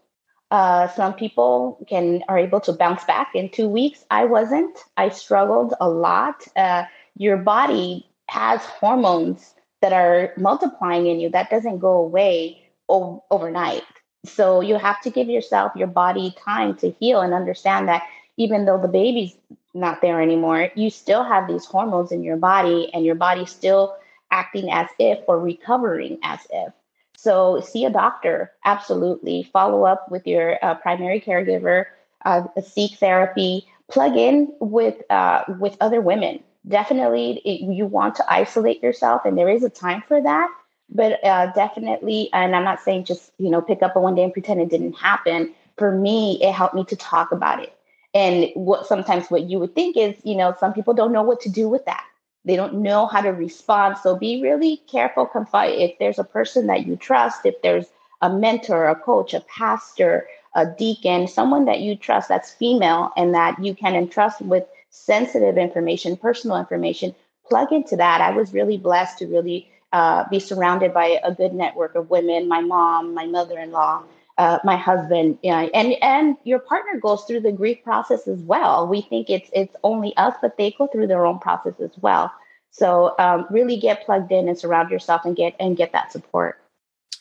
Uh, 0.50 0.88
some 0.89 1.13
people 1.13 1.83
can 1.88 2.23
are 2.27 2.38
able 2.38 2.59
to 2.59 2.73
bounce 2.73 3.03
back 3.05 3.31
in 3.33 3.50
two 3.50 3.69
weeks. 3.69 4.03
I 4.11 4.25
wasn't. 4.25 4.77
I 4.97 5.09
struggled 5.09 5.73
a 5.79 5.88
lot. 5.89 6.45
Uh, 6.55 6.83
your 7.15 7.38
body 7.38 8.05
has 8.27 8.61
hormones 8.65 9.55
that 9.81 9.93
are 9.93 10.33
multiplying 10.38 11.07
in 11.07 11.19
you. 11.19 11.29
That 11.29 11.50
doesn't 11.50 11.79
go 11.79 11.93
away 11.93 12.61
o- 12.89 13.23
overnight. 13.31 13.83
So 14.25 14.61
you 14.61 14.75
have 14.75 15.01
to 15.01 15.09
give 15.09 15.29
yourself, 15.29 15.71
your 15.75 15.87
body 15.87 16.35
time 16.43 16.75
to 16.77 16.91
heal 16.99 17.21
and 17.21 17.33
understand 17.33 17.87
that 17.87 18.03
even 18.37 18.65
though 18.65 18.79
the 18.79 18.87
baby's 18.87 19.35
not 19.73 20.01
there 20.01 20.21
anymore, 20.21 20.69
you 20.75 20.89
still 20.89 21.23
have 21.23 21.47
these 21.47 21.65
hormones 21.65 22.11
in 22.11 22.23
your 22.23 22.37
body 22.37 22.89
and 22.93 23.05
your 23.05 23.15
body's 23.15 23.49
still 23.49 23.95
acting 24.29 24.71
as 24.71 24.89
if 24.99 25.19
or 25.27 25.39
recovering 25.39 26.19
as 26.23 26.39
if. 26.51 26.73
So 27.17 27.61
see 27.61 27.85
a 27.85 27.89
doctor, 27.89 28.51
absolutely. 28.65 29.43
Follow 29.43 29.85
up 29.85 30.09
with 30.09 30.25
your 30.25 30.57
uh, 30.63 30.75
primary 30.75 31.21
caregiver, 31.21 31.85
uh, 32.25 32.43
seek 32.63 32.97
therapy, 32.97 33.67
plug 33.89 34.15
in 34.15 34.53
with 34.59 34.95
uh, 35.11 35.43
with 35.59 35.77
other 35.81 36.01
women. 36.01 36.43
Definitely, 36.67 37.41
it, 37.45 37.61
you 37.61 37.85
want 37.85 38.15
to 38.15 38.31
isolate 38.31 38.81
yourself, 38.81 39.25
and 39.25 39.37
there 39.37 39.49
is 39.49 39.63
a 39.63 39.69
time 39.69 40.03
for 40.07 40.21
that 40.21 40.49
but 40.91 41.24
uh, 41.24 41.51
definitely 41.53 42.29
and 42.33 42.55
i'm 42.55 42.63
not 42.63 42.81
saying 42.81 43.05
just 43.05 43.31
you 43.38 43.50
know 43.50 43.62
pick 43.62 43.81
up 43.81 43.95
a 43.95 44.00
one 44.00 44.15
day 44.15 44.24
and 44.24 44.33
pretend 44.33 44.62
it 44.62 44.69
didn't 44.69 44.93
happen. 44.93 45.53
For 45.77 45.91
me 45.91 46.38
it 46.41 46.53
helped 46.53 46.75
me 46.75 46.83
to 46.86 46.95
talk 46.95 47.31
about 47.31 47.63
it. 47.63 47.74
And 48.13 48.50
what 48.55 48.86
sometimes 48.86 49.31
what 49.31 49.43
you 49.43 49.60
would 49.60 49.74
think 49.74 49.98
is 49.98 50.15
you 50.24 50.36
know 50.36 50.55
some 50.60 50.74
people 50.74 50.93
don't 50.93 51.13
know 51.13 51.24
what 51.24 51.41
to 51.41 51.50
do 51.50 51.69
with 51.69 51.86
that. 51.86 52.03
They 52.43 52.55
don't 52.55 52.81
know 52.81 53.05
how 53.05 53.21
to 53.21 53.29
respond. 53.29 53.98
So 53.98 54.15
be 54.15 54.41
really 54.41 54.77
careful 54.89 55.25
confide. 55.25 55.79
If 55.79 55.98
there's 56.00 56.19
a 56.19 56.24
person 56.24 56.67
that 56.67 56.86
you 56.86 56.95
trust 56.95 57.45
if 57.45 57.62
there's 57.62 57.88
a 58.21 58.29
mentor 58.29 58.88
a 58.88 58.95
coach 58.95 59.33
a 59.33 59.41
pastor 59.41 60.27
a 60.53 60.65
deacon 60.65 61.27
someone 61.27 61.65
that 61.65 61.79
you 61.79 61.95
trust 61.95 62.27
that's 62.27 62.51
female 62.51 63.12
and 63.17 63.33
that 63.33 63.57
you 63.63 63.74
can 63.74 63.95
entrust 63.95 64.41
with 64.41 64.65
sensitive 64.89 65.57
information 65.57 66.17
personal 66.17 66.57
information 66.57 67.15
plug 67.51 67.71
into 67.74 67.98
that. 67.98 68.21
I 68.21 68.31
was 68.31 68.53
really 68.53 68.77
blessed 68.77 69.17
to 69.19 69.27
really 69.27 69.70
uh, 69.91 70.27
be 70.29 70.39
surrounded 70.39 70.93
by 70.93 71.19
a 71.24 71.33
good 71.33 71.53
network 71.53 71.95
of 71.95 72.10
women, 72.10 72.48
my 72.48 72.62
mom, 72.62 73.13
my 73.13 73.25
mother-in-law, 73.25 74.03
uh, 74.38 74.60
my 74.63 74.77
husband, 74.77 75.38
know, 75.51 75.69
and 75.74 75.93
and 76.01 76.38
your 76.43 76.60
partner 76.60 77.00
goes 77.00 77.24
through 77.25 77.41
the 77.41 77.51
grief 77.51 77.83
process 77.83 78.27
as 78.27 78.39
well. 78.39 78.88
We 78.88 79.01
think 79.01 79.29
it's 79.29 79.50
it's 79.53 79.75
only 79.83 80.15
us, 80.17 80.36
but 80.41 80.57
they 80.57 80.71
go 80.71 80.88
through 80.88 81.07
their 81.07 81.25
own 81.25 81.39
process 81.39 81.79
as 81.79 81.91
well. 82.00 82.31
So 82.71 83.13
um, 83.19 83.45
really 83.50 83.77
get 83.77 84.05
plugged 84.05 84.31
in 84.31 84.48
and 84.48 84.57
surround 84.57 84.89
yourself 84.89 85.25
and 85.25 85.36
get 85.36 85.55
and 85.60 85.75
get 85.75 85.91
that 85.91 86.12
support. 86.12 86.57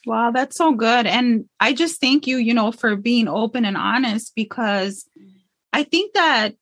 Wow, 0.06 0.30
that's 0.30 0.56
so 0.56 0.72
good. 0.72 1.06
And 1.06 1.46
I 1.58 1.72
just 1.72 2.00
thank 2.00 2.26
you, 2.26 2.38
you 2.38 2.54
know, 2.54 2.72
for 2.72 2.96
being 2.96 3.28
open 3.28 3.64
and 3.64 3.76
honest 3.76 4.32
because 4.34 5.06
I 5.72 5.82
think 5.82 6.14
that 6.14 6.54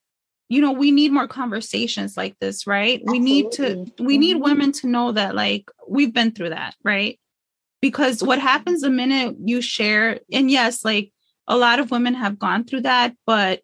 you 0.49 0.61
know 0.61 0.73
we 0.73 0.90
need 0.90 1.12
more 1.12 1.28
conversations 1.28 2.17
like 2.17 2.37
this 2.40 2.67
right? 2.67 3.00
Absolutely. 3.00 3.19
we 3.19 3.25
need 3.25 3.52
to 3.52 3.87
we 3.99 4.19
need 4.19 4.37
women 4.37 4.73
to 4.73 4.87
know 4.87 5.12
that 5.12 5.35
like 5.35 5.71
we've 5.87 6.12
been 6.12 6.33
through 6.33 6.50
that 6.50 6.75
right? 6.85 7.19
Because 7.81 8.23
what 8.23 8.40
happens 8.40 8.81
the 8.81 8.90
minute 8.90 9.37
you 9.45 9.61
share 9.61 10.21
and 10.33 10.50
yes 10.50 10.85
like 10.85 11.12
a 11.47 11.57
lot 11.57 11.78
of 11.78 11.90
women 11.90 12.14
have 12.14 12.38
gone 12.38 12.64
through 12.64 12.83
that 12.83 13.14
but 13.25 13.61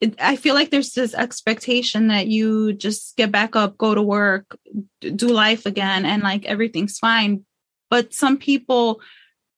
it, 0.00 0.14
i 0.20 0.36
feel 0.36 0.54
like 0.54 0.70
there's 0.70 0.92
this 0.92 1.14
expectation 1.14 2.08
that 2.08 2.26
you 2.26 2.74
just 2.74 3.16
get 3.16 3.32
back 3.32 3.56
up 3.56 3.78
go 3.78 3.94
to 3.94 4.02
work 4.02 4.58
do 5.00 5.28
life 5.28 5.66
again 5.66 6.04
and 6.04 6.22
like 6.22 6.44
everything's 6.44 6.98
fine. 6.98 7.44
But 7.90 8.12
some 8.12 8.36
people 8.36 9.00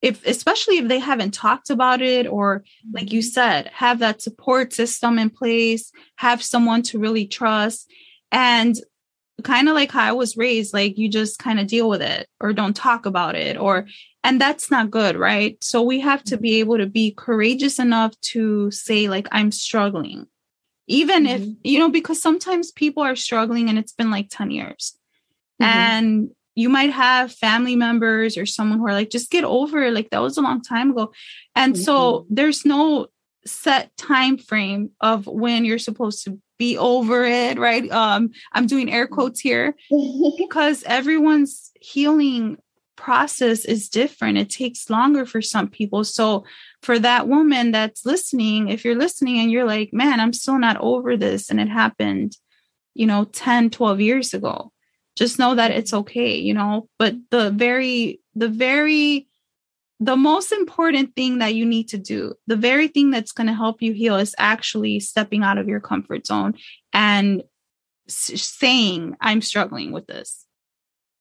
if 0.00 0.24
especially 0.26 0.78
if 0.78 0.88
they 0.88 0.98
haven't 0.98 1.34
talked 1.34 1.70
about 1.70 2.00
it 2.00 2.26
or 2.26 2.64
like 2.92 3.12
you 3.12 3.20
mm-hmm. 3.20 3.28
said 3.28 3.66
have 3.68 3.98
that 3.98 4.22
support 4.22 4.72
system 4.72 5.18
in 5.18 5.30
place 5.30 5.92
have 6.16 6.42
someone 6.42 6.82
to 6.82 6.98
really 6.98 7.26
trust 7.26 7.90
and 8.30 8.76
kind 9.42 9.68
of 9.68 9.74
like 9.74 9.90
how 9.90 10.04
i 10.04 10.12
was 10.12 10.36
raised 10.36 10.72
like 10.72 10.98
you 10.98 11.08
just 11.08 11.38
kind 11.38 11.60
of 11.60 11.66
deal 11.66 11.88
with 11.88 12.02
it 12.02 12.28
or 12.40 12.52
don't 12.52 12.76
talk 12.76 13.06
about 13.06 13.34
it 13.34 13.56
or 13.56 13.86
and 14.24 14.40
that's 14.40 14.70
not 14.70 14.90
good 14.90 15.16
right 15.16 15.62
so 15.62 15.82
we 15.82 16.00
have 16.00 16.22
to 16.22 16.36
be 16.36 16.56
able 16.56 16.76
to 16.76 16.86
be 16.86 17.12
courageous 17.12 17.78
enough 17.78 18.18
to 18.20 18.70
say 18.70 19.08
like 19.08 19.28
i'm 19.32 19.52
struggling 19.52 20.26
even 20.86 21.24
mm-hmm. 21.24 21.42
if 21.42 21.56
you 21.62 21.78
know 21.78 21.90
because 21.90 22.20
sometimes 22.20 22.72
people 22.72 23.02
are 23.02 23.16
struggling 23.16 23.68
and 23.68 23.78
it's 23.78 23.92
been 23.92 24.10
like 24.10 24.28
10 24.30 24.50
years 24.50 24.96
mm-hmm. 25.62 25.78
and 25.78 26.30
you 26.58 26.68
might 26.68 26.90
have 26.90 27.32
family 27.32 27.76
members 27.76 28.36
or 28.36 28.44
someone 28.44 28.80
who 28.80 28.86
are 28.88 28.92
like 28.92 29.10
just 29.10 29.30
get 29.30 29.44
over 29.44 29.80
it. 29.80 29.94
Like 29.94 30.10
that 30.10 30.20
was 30.20 30.36
a 30.36 30.40
long 30.40 30.60
time 30.60 30.90
ago. 30.90 31.12
And 31.54 31.74
mm-hmm. 31.74 31.82
so 31.84 32.26
there's 32.28 32.64
no 32.64 33.06
set 33.46 33.96
time 33.96 34.38
frame 34.38 34.90
of 35.00 35.28
when 35.28 35.64
you're 35.64 35.78
supposed 35.78 36.24
to 36.24 36.40
be 36.58 36.76
over 36.76 37.24
it 37.24 37.60
right? 37.60 37.88
Um 37.92 38.30
i'm 38.52 38.66
doing 38.66 38.92
air 38.92 39.06
quotes 39.06 39.38
here. 39.38 39.76
Because 40.36 40.82
everyone's 40.82 41.70
healing 41.80 42.58
process 42.96 43.64
is 43.64 43.88
different. 43.88 44.38
It 44.38 44.50
takes 44.50 44.90
longer 44.90 45.24
for 45.26 45.40
some 45.40 45.68
people. 45.68 46.02
So 46.02 46.44
for 46.82 46.98
that 46.98 47.28
woman 47.28 47.70
that's 47.70 48.04
listening 48.04 48.68
if 48.68 48.84
you're 48.84 48.98
listening 48.98 49.38
and 49.38 49.52
you're 49.52 49.64
like 49.64 49.90
man 49.92 50.18
i'm 50.18 50.32
still 50.32 50.58
not 50.58 50.76
over 50.80 51.16
this. 51.16 51.50
And 51.50 51.60
it 51.60 51.68
happened 51.68 52.36
you 52.94 53.06
know 53.06 53.26
10 53.26 53.70
12 53.70 54.00
years 54.00 54.34
ago 54.34 54.72
just 55.18 55.38
know 55.38 55.54
that 55.54 55.70
it's 55.70 55.92
okay 55.92 56.36
you 56.36 56.54
know? 56.54 56.88
But 56.98 57.14
the 57.30 57.50
very 57.50 58.20
the 58.34 58.48
very 58.48 59.26
the 60.00 60.16
most 60.16 60.52
important 60.52 61.16
thing 61.16 61.38
that 61.38 61.54
you 61.54 61.66
need 61.66 61.88
to 61.88 61.98
do 61.98 62.34
the 62.46 62.56
very 62.56 62.88
thing 62.88 63.10
that's 63.10 63.32
going 63.32 63.48
to 63.48 63.54
help 63.54 63.82
you 63.82 63.92
heal 63.92 64.16
is 64.16 64.34
actually 64.38 65.00
stepping 65.00 65.42
out 65.42 65.58
of 65.58 65.68
your 65.68 65.80
comfort 65.80 66.26
zone 66.26 66.54
and 66.92 67.42
saying 68.08 69.16
i'm 69.20 69.42
struggling 69.42 69.92
with 69.92 70.06
this. 70.06 70.46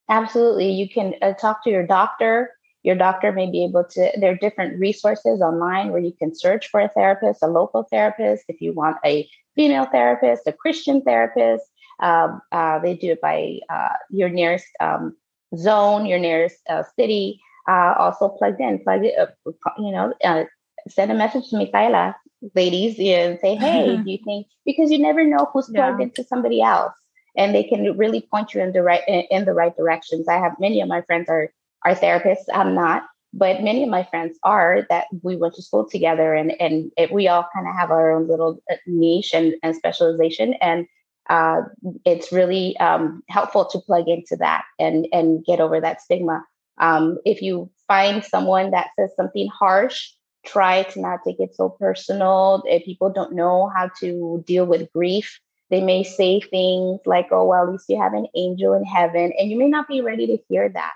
Absolutely. 0.10 0.72
You 0.72 0.90
can 0.90 1.16
uh, 1.22 1.34
talk 1.34 1.64
to 1.64 1.70
your 1.70 1.86
doctor. 1.86 2.52
Your 2.84 2.96
doctor 2.96 3.32
may 3.32 3.52
be 3.52 3.66
able 3.66 3.84
to 3.84 4.12
there 4.18 4.32
are 4.32 4.38
different 4.38 4.80
resources 4.80 5.42
online 5.42 5.92
where 5.92 6.00
you 6.00 6.14
can 6.18 6.34
search 6.34 6.70
for 6.70 6.80
a 6.80 6.88
therapist 6.88 7.44
a 7.44 7.48
local 7.48 7.84
therapist 7.84 8.46
if 8.48 8.62
you 8.62 8.72
want 8.72 8.96
a 9.04 9.28
female 9.56 9.88
therapist 9.92 10.44
a 10.48 10.54
christian 10.54 11.02
therapist 11.02 11.66
um, 12.00 12.42
uh, 12.52 12.80
they 12.80 12.96
do 12.96 13.12
it 13.12 13.22
by 13.22 13.60
uh, 13.70 13.96
your 14.10 14.30
nearest 14.30 14.68
um, 14.80 15.16
zone, 15.56 16.06
your 16.06 16.20
nearest 16.20 16.58
uh, 16.70 16.84
city. 16.98 17.42
Uh, 17.68 17.94
also 17.98 18.30
plugged 18.30 18.62
in, 18.62 18.80
plug 18.80 19.04
it 19.04 19.18
up, 19.20 19.36
you 19.78 19.92
know, 19.92 20.14
uh, 20.24 20.46
send 20.88 21.12
a 21.12 21.16
message 21.16 21.50
to 21.50 21.58
Micaela, 21.58 22.16
ladies, 22.56 22.98
and 22.98 23.38
say, 23.42 23.56
hey, 23.56 23.98
do 24.04 24.10
you 24.10 24.20
think, 24.24 24.48
because 24.66 24.90
you 24.90 25.00
never 25.00 25.26
know 25.26 25.50
who's 25.52 25.70
plugged 25.70 26.00
yeah. 26.00 26.06
into 26.06 26.24
somebody 26.24 26.62
else 26.62 26.94
and 27.36 27.54
they 27.54 27.64
can 27.64 27.98
really 27.98 28.22
point 28.22 28.54
you 28.54 28.62
in 28.62 28.72
the 28.72 28.82
right, 28.82 29.02
in 29.08 29.46
the 29.46 29.54
right 29.54 29.76
directions. 29.76 30.28
I 30.28 30.38
have 30.38 30.60
many 30.60 30.82
of 30.82 30.88
my 30.88 31.02
friends 31.02 31.30
are, 31.30 31.52
are 31.86 31.94
therapists. 31.94 32.46
I'm 32.54 32.74
not, 32.74 33.04
but 33.34 33.62
many 33.62 33.84
of 33.84 33.90
my 33.90 34.04
friends 34.04 34.38
are 34.44 34.86
that 34.90 35.06
we 35.22 35.36
went 35.36 35.54
to 35.56 35.62
school 35.62 35.88
together 35.88 36.34
and, 36.34 36.60
and 36.60 36.92
it, 36.98 37.12
we 37.12 37.28
all 37.28 37.48
kind 37.54 37.68
of 37.68 37.76
have 37.76 37.92
our 37.92 38.12
own 38.12 38.28
little 38.28 38.60
niche 38.88 39.34
and, 39.34 39.54
and 39.62 39.76
specialization. 39.76 40.56
And 40.56 40.88
uh, 41.30 41.62
it's 42.06 42.32
really 42.32 42.78
um, 42.78 43.24
helpful 43.30 43.66
to 43.66 43.80
plug 43.80 44.08
into 44.08 44.36
that 44.38 44.64
and 44.80 45.08
and 45.12 45.44
get 45.46 45.60
over 45.60 45.80
that 45.82 46.02
stigma. 46.02 46.44
Um, 46.80 47.18
if 47.26 47.42
you 47.42 47.70
find 47.88 48.24
someone 48.24 48.72
that 48.72 48.90
says 48.98 49.12
something 49.16 49.48
harsh, 49.48 50.12
try 50.46 50.84
to 50.84 51.02
not 51.02 51.20
take 51.26 51.40
it 51.40 51.56
so 51.56 51.70
personal. 51.70 52.64
If 52.66 52.86
people 52.86 53.12
don't 53.12 53.34
know 53.34 53.72
how 53.76 53.90
to 54.00 54.44
deal 54.46 54.66
with 54.66 54.92
grief, 54.94 55.40
they 55.70 55.82
may 55.82 56.04
say 56.04 56.40
things 56.40 57.00
like, 57.06 57.28
"Oh, 57.32 57.46
well, 57.46 57.64
at 57.64 57.72
least 57.72 57.90
you 57.90 58.00
have 58.02 58.14
an 58.14 58.28
angel 58.36 58.74
in 58.74 58.86
heaven," 58.86 59.34
and 59.38 59.50
you 59.50 59.58
may 59.58 59.68
not 59.68 59.88
be 59.88 60.02
ready 60.02 60.28
to 60.28 60.38
hear 60.50 60.70
that. 60.70 60.94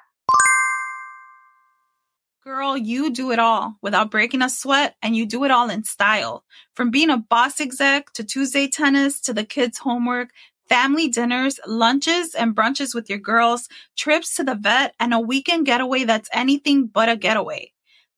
Girl, 2.44 2.76
you 2.76 3.12
do 3.12 3.30
it 3.32 3.38
all 3.38 3.76
without 3.84 4.10
breaking 4.10 4.42
a 4.42 4.50
sweat 4.50 4.96
and 5.04 5.16
you 5.16 5.28
do 5.28 5.44
it 5.44 5.52
all 5.52 5.70
in 5.70 5.84
style. 5.84 6.44
From 6.74 6.90
being 6.90 7.12
a 7.12 7.18
boss 7.18 7.62
exec 7.62 8.14
to 8.14 8.24
Tuesday 8.24 8.68
tennis 8.68 9.22
to 9.22 9.34
the 9.34 9.44
kids' 9.44 9.78
homework, 9.78 10.30
family 10.68 11.08
dinners, 11.08 11.60
lunches 11.68 12.34
and 12.34 12.56
brunches 12.56 12.96
with 12.96 13.12
your 13.12 13.20
girls, 13.20 13.70
trips 13.96 14.36
to 14.38 14.44
the 14.44 14.56
vet, 14.56 14.96
and 15.00 15.14
a 15.14 15.20
weekend 15.20 15.68
getaway 15.68 16.04
that's 16.04 16.30
anything 16.34 16.88
but 16.88 17.10
a 17.10 17.16
getaway. 17.16 17.74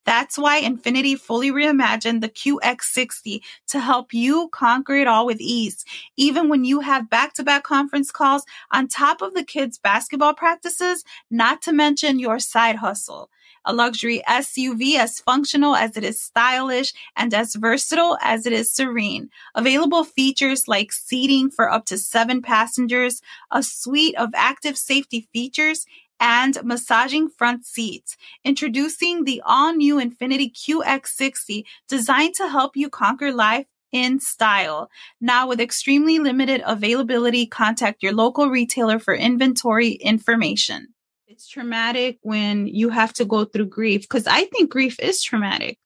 That's 0.05 0.37
why 0.37 0.61
Infiniti 0.61 1.19
fully 1.19 1.51
reimagined 1.51 2.21
the 2.21 2.29
QX60 2.29 3.41
to 3.67 3.79
help 3.81 4.13
you 4.13 4.47
conquer 4.53 4.95
it 4.95 5.07
all 5.07 5.25
with 5.25 5.41
ease. 5.41 5.83
Even 6.15 6.47
when 6.47 6.63
you 6.63 6.79
have 6.79 7.09
back 7.09 7.33
to 7.33 7.43
back 7.43 7.63
conference 7.63 8.09
calls 8.09 8.45
on 8.71 8.87
top 8.87 9.21
of 9.21 9.33
the 9.33 9.43
kids' 9.43 9.77
basketball 9.77 10.33
practices, 10.33 11.03
not 11.29 11.61
to 11.63 11.73
mention 11.73 12.19
your 12.19 12.39
side 12.39 12.77
hustle 12.77 13.29
a 13.65 13.73
luxury 13.73 14.21
SUV 14.27 14.95
as 14.95 15.19
functional 15.19 15.75
as 15.75 15.97
it 15.97 16.03
is 16.03 16.21
stylish 16.21 16.93
and 17.15 17.33
as 17.33 17.55
versatile 17.55 18.17
as 18.21 18.45
it 18.45 18.53
is 18.53 18.71
serene. 18.71 19.29
Available 19.55 20.03
features 20.03 20.67
like 20.67 20.91
seating 20.91 21.49
for 21.49 21.71
up 21.71 21.85
to 21.85 21.97
seven 21.97 22.41
passengers, 22.41 23.21
a 23.51 23.63
suite 23.63 24.15
of 24.17 24.29
active 24.35 24.77
safety 24.77 25.27
features, 25.33 25.85
and 26.19 26.57
massaging 26.63 27.27
front 27.27 27.65
seats. 27.65 28.15
Introducing 28.45 29.23
the 29.23 29.41
all 29.45 29.73
new 29.73 29.97
Infiniti 29.97 30.53
QX60 30.53 31.63
designed 31.89 32.33
to 32.35 32.47
help 32.47 32.77
you 32.77 32.89
conquer 32.89 33.33
life 33.33 33.65
in 33.91 34.19
style. 34.19 34.89
Now 35.21 35.47
with 35.47 35.61
extremely 35.61 36.19
limited 36.19 36.61
availability, 36.65 37.45
contact 37.45 38.01
your 38.01 38.13
local 38.13 38.49
retailer 38.49 38.99
for 38.99 39.13
inventory 39.13 39.91
information. 39.91 40.93
It's 41.27 41.47
traumatic 41.47 42.19
when 42.21 42.67
you 42.67 42.89
have 42.89 43.13
to 43.13 43.25
go 43.25 43.45
through 43.45 43.67
grief 43.67 44.01
because 44.01 44.27
I 44.27 44.45
think 44.45 44.69
grief 44.69 44.99
is 44.99 45.23
traumatic. 45.23 45.79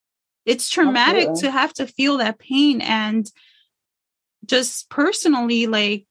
It's 0.45 0.69
traumatic 0.69 1.30
to 1.39 1.52
have 1.52 1.73
to 1.73 1.86
feel 1.86 2.17
that 2.17 2.39
pain 2.39 2.82
and 2.82 3.30
just 4.45 4.89
personally 4.89 5.67
like 5.67 6.06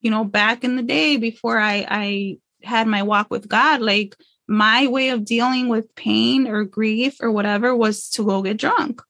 you 0.00 0.10
know 0.10 0.24
back 0.24 0.64
in 0.64 0.76
the 0.76 0.82
day 0.82 1.16
before 1.16 1.58
I 1.58 1.86
I 1.88 2.38
had 2.62 2.86
my 2.86 3.02
walk 3.02 3.28
with 3.30 3.48
God 3.48 3.80
like 3.80 4.16
my 4.48 4.86
way 4.86 5.10
of 5.10 5.24
dealing 5.24 5.68
with 5.68 5.94
pain 5.94 6.46
or 6.48 6.64
grief 6.64 7.18
or 7.20 7.30
whatever 7.30 7.76
was 7.76 8.08
to 8.10 8.24
go 8.24 8.42
get 8.42 8.56
drunk 8.56 9.02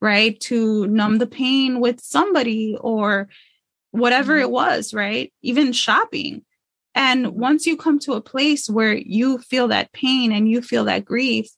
right 0.00 0.38
to 0.40 0.86
numb 0.86 1.18
the 1.18 1.26
pain 1.26 1.80
with 1.80 2.00
somebody 2.00 2.76
or 2.80 3.28
whatever 3.90 4.36
it 4.38 4.44
mm-hmm. 4.44 4.52
was 4.52 4.94
right 4.94 5.32
even 5.42 5.72
shopping 5.72 6.44
and 6.94 7.34
once 7.34 7.66
you 7.66 7.76
come 7.76 7.98
to 8.00 8.12
a 8.12 8.20
place 8.20 8.68
where 8.68 8.94
you 8.94 9.38
feel 9.38 9.68
that 9.68 9.92
pain 9.92 10.32
and 10.32 10.48
you 10.48 10.62
feel 10.62 10.84
that 10.84 11.04
grief, 11.04 11.48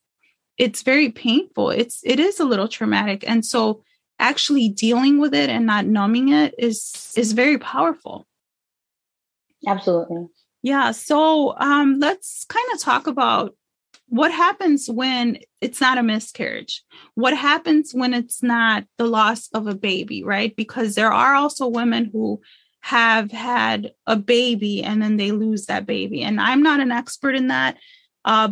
it's 0.57 0.83
very 0.83 1.11
painful. 1.11 1.71
It's 1.71 2.01
it 2.05 2.19
is 2.19 2.41
a 2.41 2.45
little 2.45 2.69
traumatic. 2.69 3.29
And 3.29 3.45
so 3.45 3.83
actually 4.19 4.71
dealing 4.71 5.19
with 5.19 5.35
it 5.35 5.51
and 5.51 5.67
not 5.67 5.87
numbing 5.87 6.31
it 6.31 6.55
is 6.59 7.13
is 7.17 7.33
very 7.33 7.59
powerful. 7.59 8.27
Absolutely. 9.67 10.27
Yeah. 10.63 10.93
So 10.93 11.55
um 11.59 11.99
let's 12.01 12.47
kind 12.49 12.67
of 12.73 12.81
talk 12.81 13.07
about 13.07 13.55
what 14.09 14.31
happens 14.31 14.89
when 14.89 15.39
it's 15.61 15.81
not 15.81 15.99
a 15.99 16.03
miscarriage 16.03 16.85
what 17.15 17.37
happens 17.37 17.91
when 17.93 18.15
it's 18.15 18.41
not 18.41 18.85
the 18.99 19.05
loss 19.05 19.49
of 19.53 19.67
a 19.67 19.75
baby 19.75 20.23
right 20.23 20.55
because 20.55 20.95
there 20.95 21.13
are 21.13 21.35
also 21.35 21.67
women 21.67 22.09
who 22.13 22.41
have 22.87 23.33
had 23.33 23.91
a 24.07 24.15
baby 24.15 24.81
and 24.81 25.03
then 25.03 25.17
they 25.17 25.33
lose 25.33 25.67
that 25.67 25.87
baby. 25.87 26.23
And 26.23 26.41
I'm 26.41 26.63
not 26.63 26.79
an 26.79 26.93
expert 26.93 27.35
in 27.35 27.49
that, 27.49 27.79
uh, 28.25 28.51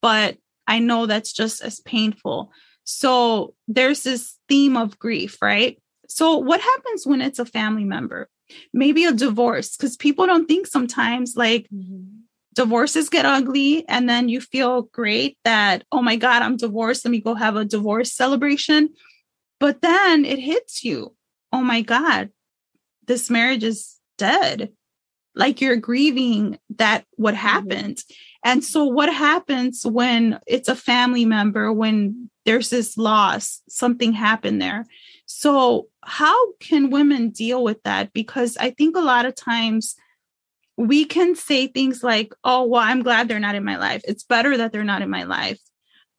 but 0.00 0.38
I 0.66 0.78
know 0.78 1.04
that's 1.04 1.30
just 1.30 1.60
as 1.60 1.80
painful. 1.80 2.50
So 2.84 3.52
there's 3.68 4.02
this 4.02 4.38
theme 4.48 4.78
of 4.78 4.98
grief, 4.98 5.36
right? 5.42 5.78
So, 6.08 6.38
what 6.38 6.62
happens 6.62 7.06
when 7.06 7.20
it's 7.20 7.38
a 7.38 7.44
family 7.44 7.84
member? 7.84 8.30
Maybe 8.72 9.04
a 9.04 9.12
divorce, 9.12 9.76
because 9.76 9.94
people 9.94 10.24
don't 10.24 10.46
think 10.46 10.66
sometimes 10.66 11.36
like 11.36 11.66
mm-hmm. 11.70 12.20
divorces 12.54 13.10
get 13.10 13.26
ugly, 13.26 13.86
and 13.88 14.08
then 14.08 14.30
you 14.30 14.40
feel 14.40 14.82
great 14.82 15.36
that, 15.44 15.84
oh 15.92 16.00
my 16.00 16.16
God, 16.16 16.40
I'm 16.40 16.56
divorced. 16.56 17.04
Let 17.04 17.10
me 17.10 17.20
go 17.20 17.34
have 17.34 17.56
a 17.56 17.64
divorce 17.66 18.14
celebration. 18.14 18.94
But 19.60 19.82
then 19.82 20.24
it 20.24 20.38
hits 20.38 20.82
you. 20.82 21.14
Oh 21.52 21.62
my 21.62 21.82
God, 21.82 22.30
this 23.06 23.30
marriage 23.30 23.64
is 23.64 23.96
dead. 24.18 24.70
Like 25.34 25.60
you're 25.60 25.76
grieving 25.76 26.58
that 26.76 27.04
what 27.16 27.34
mm-hmm. 27.34 27.46
happened. 27.46 27.96
Mm-hmm. 27.96 28.50
and 28.50 28.64
so 28.64 28.84
what 28.84 29.12
happens 29.12 29.84
when 29.84 30.40
it's 30.46 30.68
a 30.68 30.76
family 30.76 31.24
member 31.24 31.72
when 31.72 32.30
there's 32.44 32.70
this 32.70 32.96
loss 32.96 33.60
something 33.68 34.12
happened 34.12 34.62
there? 34.62 34.86
So 35.26 35.88
how 36.04 36.52
can 36.60 36.90
women 36.90 37.30
deal 37.30 37.62
with 37.62 37.82
that? 37.82 38.12
Because 38.12 38.56
i 38.58 38.70
think 38.70 38.96
a 38.96 39.00
lot 39.00 39.26
of 39.26 39.34
times 39.34 39.96
we 40.78 41.04
can 41.04 41.34
say 41.34 41.66
things 41.66 42.02
like 42.02 42.34
oh 42.44 42.64
well 42.64 42.82
i'm 42.82 43.02
glad 43.02 43.28
they're 43.28 43.40
not 43.40 43.54
in 43.54 43.64
my 43.64 43.76
life. 43.76 44.02
It's 44.06 44.24
better 44.24 44.56
that 44.56 44.72
they're 44.72 44.84
not 44.84 45.02
in 45.02 45.10
my 45.10 45.24
life. 45.24 45.60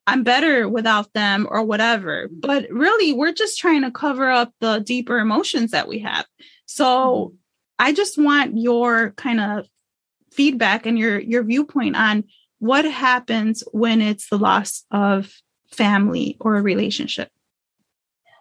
I'm 0.08 0.24
better 0.24 0.70
without 0.70 1.12
them 1.14 1.48
or 1.50 1.64
whatever. 1.64 2.30
But 2.32 2.68
really 2.72 3.14
we're 3.14 3.34
just 3.34 3.60
trying 3.60 3.82
to 3.82 3.92
cover 3.92 4.30
up 4.32 4.54
the 4.62 4.80
deeper 4.80 5.20
emotions 5.20 5.72
that 5.72 5.88
we 5.88 6.00
have 6.00 6.26
so. 6.68 7.34
I 7.80 7.94
just 7.94 8.18
want 8.18 8.58
your 8.58 9.12
kind 9.12 9.40
of 9.40 9.68
feedback 10.32 10.86
and 10.86 10.98
your 10.98 11.20
your 11.20 11.44
viewpoint 11.44 11.96
on 11.96 12.24
what 12.60 12.86
happens 12.86 13.64
when 13.72 14.02
it's 14.02 14.30
the 14.30 14.38
loss 14.38 14.84
of 14.92 15.32
family 15.72 16.38
or 16.40 16.56
a 16.56 16.62
relationship. 16.62 17.30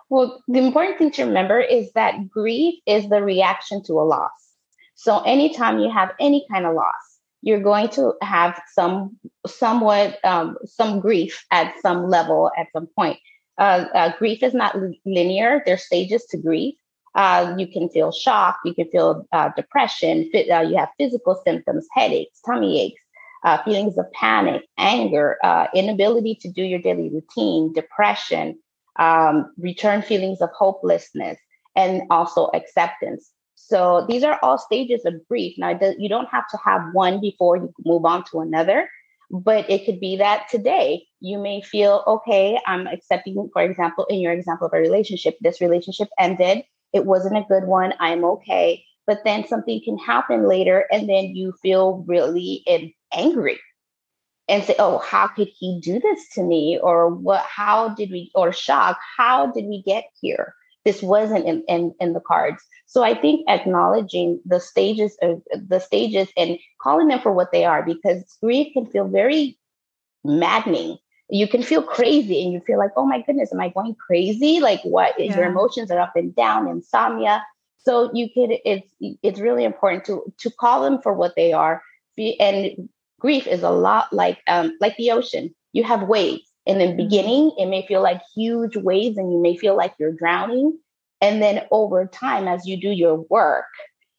Well, 0.09 0.43
the 0.49 0.61
important 0.61 0.99
thing 0.99 1.11
to 1.13 1.25
remember 1.25 1.61
is 1.61 1.93
that 1.93 2.31
grief 2.31 2.75
is 2.87 3.09
the 3.09 3.23
reaction 3.23 3.83
to 3.85 3.95
a 3.95 4.05
loss. 4.05 4.31
So 4.95 5.21
anytime 5.21 5.81
you 5.81 5.91
have 5.91 6.13
any 6.21 6.47
kind 6.51 6.65
of 6.65 6.75
loss, 6.75 6.95
you're 7.43 7.63
going 7.63 7.89
to 7.91 8.15
have 8.23 8.61
some 8.73 9.19
somewhat 9.47 10.25
um, 10.25 10.57
some 10.65 11.01
grief 11.01 11.45
at 11.51 11.75
some 11.83 12.09
level 12.09 12.51
at 12.57 12.69
some 12.73 12.87
point. 12.97 13.19
Uh, 13.59 13.85
uh, 13.95 14.13
grief 14.19 14.43
is 14.43 14.55
not 14.55 14.77
linear. 15.05 15.63
There's 15.67 15.85
stages 15.85 16.25
to 16.31 16.39
grief. 16.39 16.75
Uh, 17.17 17.55
you 17.57 17.67
can 17.67 17.89
feel 17.89 18.13
shock. 18.13 18.59
You 18.65 18.75
can 18.75 18.89
feel 18.91 19.27
uh, 19.33 19.51
depression. 19.57 20.31
Uh, 20.35 20.61
you 20.61 20.77
have 20.77 20.91
physical 20.99 21.41
symptoms, 21.47 21.87
headaches, 21.93 22.41
tummy 22.45 22.81
aches, 22.83 23.03
uh, 23.43 23.63
feelings 23.65 23.97
of 23.97 24.05
panic, 24.13 24.63
anger, 24.77 25.39
inability 25.75 26.35
to 26.43 26.51
do 26.51 26.63
your 26.63 26.79
daily 26.79 27.09
routine, 27.09 27.73
depression, 27.73 28.59
um, 28.99 29.53
return 29.59 30.03
feelings 30.03 30.41
of 30.43 30.51
hopelessness, 30.51 31.39
and 31.75 32.03
also 32.11 32.51
acceptance. 32.53 33.31
So 33.55 34.05
these 34.09 34.23
are 34.23 34.39
all 34.43 34.59
stages 34.59 35.07
of 35.07 35.15
grief. 35.27 35.55
Now, 35.57 35.79
you 35.99 36.09
don't 36.09 36.29
have 36.29 36.47
to 36.51 36.59
have 36.63 36.83
one 36.93 37.21
before 37.21 37.57
you 37.57 37.73
move 37.85 38.05
on 38.05 38.25
to 38.31 38.41
another, 38.41 38.89
but 39.31 39.69
it 39.71 39.87
could 39.87 40.01
be 40.01 40.17
that 40.17 40.49
today 40.51 41.07
you 41.21 41.39
may 41.39 41.63
feel, 41.63 42.05
okay, 42.07 42.61
I'm 42.67 42.87
accepting, 42.87 43.49
for 43.53 43.63
example, 43.63 44.05
in 44.11 44.21
your 44.21 44.33
example 44.33 44.67
of 44.67 44.75
a 44.75 44.79
relationship, 44.79 45.37
this 45.41 45.61
relationship 45.61 46.09
ended. 46.19 46.63
It 46.97 47.07
wasn't 47.07 47.39
a 47.39 47.47
good 47.49 47.65
one. 47.65 47.95
I'm 48.01 48.25
okay. 48.25 48.85
But 49.07 49.21
then 49.25 49.47
something 49.47 49.81
can 49.85 49.99
happen 49.99 50.49
later, 50.49 50.87
and 50.91 51.09
then 51.09 51.37
you 51.37 51.55
feel 51.63 52.05
really 52.09 52.65
angry 53.13 53.61
and 54.49 54.65
say, 54.65 54.75
oh, 54.79 54.99
how 54.99 55.29
could 55.29 55.49
he 55.49 55.81
do 55.81 56.01
this 56.01 56.29
to 56.35 56.43
me? 56.43 56.79
Or 56.83 57.09
what, 57.09 57.43
how 57.43 57.91
did 57.91 58.11
we, 58.11 58.31
or 58.35 58.53
shock, 58.53 58.99
how 59.17 59.47
did 59.53 59.67
we 59.67 59.83
get 59.83 60.05
here? 60.21 60.55
This 60.85 61.03
wasn't 61.03 61.47
in, 61.47 61.65
in, 61.69 61.95
in 62.01 62.13
the 62.13 62.21
cards. 62.21 62.63
So 62.87 63.03
I 63.03 63.15
think 63.15 63.49
acknowledging 63.49 64.41
the 64.45 64.61
stages 64.61 65.17
of 65.23 65.43
the 65.69 65.81
stages 65.81 66.29
and 66.37 66.59
calling 66.81 67.09
them 67.09 67.21
for 67.21 67.33
what 67.33 67.51
they 67.53 67.65
are, 67.65 67.85
because 67.85 68.39
grief 68.41 68.73
can 68.73 68.87
feel 68.87 69.09
very 69.09 69.59
maddening. 70.25 70.99
You 71.29 71.49
can 71.49 71.63
feel 71.63 71.83
crazy 71.83 72.43
and 72.45 72.53
you 72.53 72.61
feel 72.61 72.79
like, 72.79 72.93
oh 72.97 73.07
my 73.07 73.21
goodness, 73.21 73.53
am 73.53 73.61
I 73.61 73.71
going 73.71 73.97
crazy? 73.97 74.61
Like 74.61 74.81
what 74.83 75.19
yeah. 75.19 75.37
your 75.37 75.47
emotions 75.47 75.91
are 75.91 75.99
up 75.99 76.15
and 76.15 76.35
down, 76.35 76.69
insomnia. 76.69 77.45
So 77.79 78.11
you 78.13 78.29
could 78.33 78.59
it's 78.65 78.93
it's 79.01 79.41
really 79.41 79.65
important 79.65 80.05
to 80.07 80.33
to 80.39 80.51
call 80.51 80.83
them 80.83 81.01
for 81.03 81.13
what 81.13 81.35
they 81.37 81.53
are. 81.53 81.83
And 82.41 82.89
grief 83.21 83.47
is 83.47 83.63
a 83.63 83.71
lot 83.71 84.13
like 84.13 84.39
um 84.47 84.77
like 84.81 84.97
the 84.97 85.11
ocean. 85.11 85.55
You 85.73 85.85
have 85.85 86.09
waves. 86.09 86.51
In 86.65 86.79
the 86.79 86.87
mm-hmm. 86.87 86.97
beginning, 86.97 87.53
it 87.59 87.67
may 87.67 87.87
feel 87.87 88.03
like 88.03 88.21
huge 88.35 88.77
waves 88.77 89.17
and 89.17 89.33
you 89.33 89.41
may 89.41 89.57
feel 89.57 89.77
like 89.77 89.95
you're 89.99 90.13
drowning. 90.13 90.79
And 91.21 91.41
then 91.41 91.63
over 91.71 92.07
time, 92.07 92.49
as 92.49 92.67
you 92.67 92.77
do 92.77 92.91
your 92.91 93.25
work, 93.31 93.67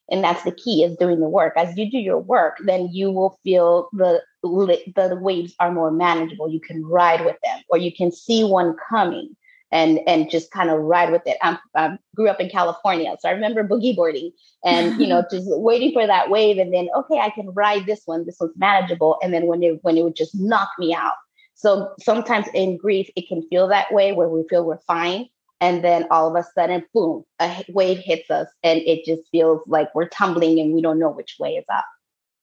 and 0.09 0.23
that's 0.23 0.43
the 0.43 0.51
key 0.51 0.83
is 0.83 0.95
doing 0.97 1.19
the 1.19 1.29
work. 1.29 1.53
As 1.57 1.75
you 1.77 1.89
do 1.89 1.97
your 1.97 2.19
work, 2.19 2.57
then 2.63 2.89
you 2.91 3.11
will 3.11 3.37
feel 3.43 3.89
the 3.93 4.21
the 4.43 5.19
waves 5.21 5.53
are 5.59 5.71
more 5.71 5.91
manageable. 5.91 6.49
You 6.49 6.61
can 6.61 6.85
ride 6.85 7.25
with 7.25 7.37
them, 7.43 7.59
or 7.69 7.77
you 7.77 7.93
can 7.93 8.11
see 8.11 8.43
one 8.43 8.75
coming 8.89 9.35
and 9.71 9.99
and 10.07 10.29
just 10.29 10.51
kind 10.51 10.69
of 10.69 10.79
ride 10.79 11.11
with 11.11 11.23
it. 11.25 11.37
I'm, 11.41 11.57
I 11.75 11.97
grew 12.15 12.29
up 12.29 12.39
in 12.39 12.49
California, 12.49 13.15
so 13.19 13.29
I 13.29 13.33
remember 13.33 13.67
boogie 13.67 13.95
boarding 13.95 14.31
and 14.63 14.99
you 14.99 15.07
know 15.07 15.23
just 15.31 15.47
waiting 15.49 15.91
for 15.93 16.07
that 16.07 16.29
wave, 16.29 16.57
and 16.57 16.73
then 16.73 16.87
okay, 16.95 17.19
I 17.19 17.29
can 17.29 17.49
ride 17.49 17.85
this 17.85 18.01
one. 18.05 18.25
This 18.25 18.37
one's 18.39 18.53
manageable, 18.57 19.17
and 19.21 19.33
then 19.33 19.47
when 19.47 19.61
it 19.63 19.79
when 19.83 19.97
it 19.97 20.03
would 20.03 20.15
just 20.15 20.35
knock 20.35 20.69
me 20.79 20.93
out. 20.93 21.15
So 21.55 21.89
sometimes 21.99 22.45
in 22.53 22.77
grief, 22.77 23.09
it 23.15 23.27
can 23.27 23.41
feel 23.49 23.67
that 23.69 23.91
way 23.91 24.13
where 24.13 24.29
we 24.29 24.47
feel 24.47 24.63
we're 24.63 24.77
fine, 24.81 25.27
and 25.59 25.83
then 25.83 26.05
all 26.11 26.29
of 26.29 26.35
a 26.35 26.47
sudden 26.53 26.83
boom 26.93 27.23
a 27.39 27.65
wave 27.69 27.99
hits 27.99 28.29
us 28.29 28.47
and 28.63 28.79
it 28.81 29.05
just 29.05 29.23
feels 29.31 29.61
like 29.67 29.93
we're 29.95 30.09
tumbling 30.09 30.59
and 30.59 30.73
we 30.73 30.81
don't 30.81 30.99
know 30.99 31.09
which 31.09 31.37
way 31.39 31.55
is 31.55 31.65
up. 31.73 31.85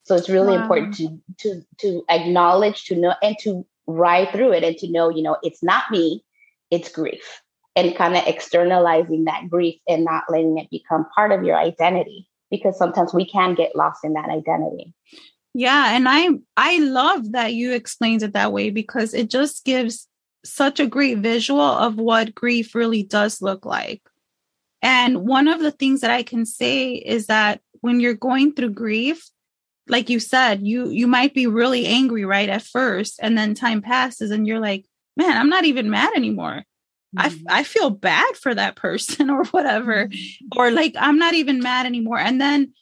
So 0.04 0.14
it's 0.16 0.28
really 0.28 0.56
wow. 0.56 0.62
important 0.62 0.96
to 0.96 1.20
to 1.38 1.62
to 1.78 2.04
acknowledge 2.08 2.84
to 2.86 2.96
know 2.96 3.14
and 3.22 3.36
to 3.40 3.66
ride 3.86 4.30
through 4.32 4.52
it 4.52 4.64
and 4.64 4.76
to 4.78 4.90
know 4.90 5.08
you 5.08 5.22
know 5.22 5.36
it's 5.42 5.62
not 5.62 5.90
me 5.90 6.24
it's 6.70 6.90
grief. 6.90 7.40
And 7.76 7.96
kind 7.96 8.16
of 8.16 8.22
externalizing 8.24 9.24
that 9.24 9.50
grief 9.50 9.80
and 9.88 10.04
not 10.04 10.22
letting 10.28 10.58
it 10.58 10.70
become 10.70 11.06
part 11.12 11.32
of 11.32 11.42
your 11.42 11.56
identity 11.56 12.28
because 12.48 12.78
sometimes 12.78 13.12
we 13.12 13.28
can 13.28 13.56
get 13.56 13.74
lost 13.74 14.04
in 14.04 14.12
that 14.12 14.28
identity. 14.28 14.94
Yeah 15.54 15.94
and 15.94 16.08
i 16.08 16.28
i 16.56 16.78
love 16.78 17.32
that 17.32 17.54
you 17.54 17.72
explained 17.72 18.22
it 18.22 18.32
that 18.32 18.52
way 18.52 18.70
because 18.70 19.12
it 19.14 19.28
just 19.30 19.64
gives 19.64 20.08
such 20.44 20.78
a 20.78 20.86
great 20.86 21.18
visual 21.18 21.60
of 21.60 21.96
what 21.96 22.34
grief 22.34 22.74
really 22.74 23.02
does 23.02 23.42
look 23.42 23.64
like. 23.64 24.02
And 24.82 25.26
one 25.26 25.48
of 25.48 25.60
the 25.60 25.70
things 25.70 26.02
that 26.02 26.10
I 26.10 26.22
can 26.22 26.44
say 26.44 26.92
is 26.92 27.26
that 27.26 27.60
when 27.80 28.00
you're 28.00 28.14
going 28.14 28.52
through 28.52 28.70
grief, 28.70 29.28
like 29.88 30.10
you 30.10 30.20
said, 30.20 30.62
you 30.62 30.90
you 30.90 31.06
might 31.06 31.34
be 31.34 31.46
really 31.46 31.86
angry 31.86 32.24
right 32.24 32.48
at 32.48 32.62
first 32.62 33.18
and 33.22 33.36
then 33.36 33.54
time 33.54 33.82
passes 33.82 34.30
and 34.30 34.46
you're 34.46 34.60
like, 34.60 34.86
"Man, 35.16 35.36
I'm 35.36 35.48
not 35.48 35.64
even 35.64 35.90
mad 35.90 36.14
anymore." 36.14 36.64
Mm-hmm. 37.16 37.46
I 37.48 37.60
I 37.60 37.64
feel 37.64 37.90
bad 37.90 38.36
for 38.36 38.54
that 38.54 38.76
person 38.76 39.30
or 39.30 39.44
whatever 39.46 40.08
mm-hmm. 40.08 40.58
or 40.58 40.70
like 40.70 40.94
I'm 40.98 41.18
not 41.18 41.34
even 41.34 41.60
mad 41.60 41.86
anymore. 41.86 42.18
And 42.18 42.40
then 42.40 42.72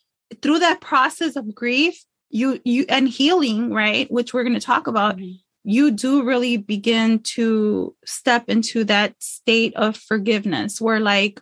through 0.40 0.60
that 0.60 0.80
process 0.80 1.36
of 1.36 1.54
grief, 1.54 2.04
you 2.30 2.60
you 2.64 2.84
and 2.88 3.08
healing, 3.08 3.72
right, 3.72 4.10
which 4.10 4.32
we're 4.34 4.44
going 4.44 4.54
to 4.54 4.60
talk 4.60 4.86
about, 4.86 5.18
mm-hmm 5.18 5.36
you 5.64 5.90
do 5.90 6.24
really 6.24 6.56
begin 6.56 7.20
to 7.20 7.94
step 8.04 8.48
into 8.48 8.84
that 8.84 9.14
state 9.20 9.74
of 9.76 9.96
forgiveness 9.96 10.80
where 10.80 11.00
like 11.00 11.40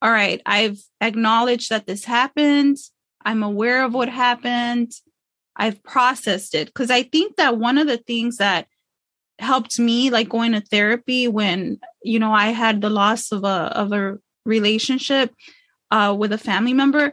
all 0.00 0.10
right 0.10 0.40
i've 0.46 0.78
acknowledged 1.00 1.70
that 1.70 1.86
this 1.86 2.04
happened. 2.04 2.76
I'm 3.24 3.44
aware 3.44 3.84
of 3.84 3.94
what 3.94 4.08
happened. 4.08 4.90
I've 5.54 5.82
processed 5.82 6.54
it. 6.54 6.66
Because 6.66 6.90
i 6.90 7.02
think 7.02 7.36
that 7.36 7.58
one 7.58 7.78
of 7.78 7.86
the 7.86 7.98
things 7.98 8.38
that 8.38 8.66
helped 9.38 9.78
me 9.78 10.10
like 10.10 10.28
going 10.28 10.52
to 10.52 10.60
therapy 10.60 11.26
when 11.26 11.78
you 12.02 12.18
know 12.18 12.32
i 12.32 12.48
had 12.48 12.80
the 12.80 12.90
loss 12.90 13.32
of 13.32 13.44
a 13.44 13.72
of 13.76 13.92
a 13.92 14.18
relationship 14.44 15.34
uh, 15.90 16.14
with 16.16 16.32
a 16.32 16.38
family 16.38 16.72
member 16.72 17.12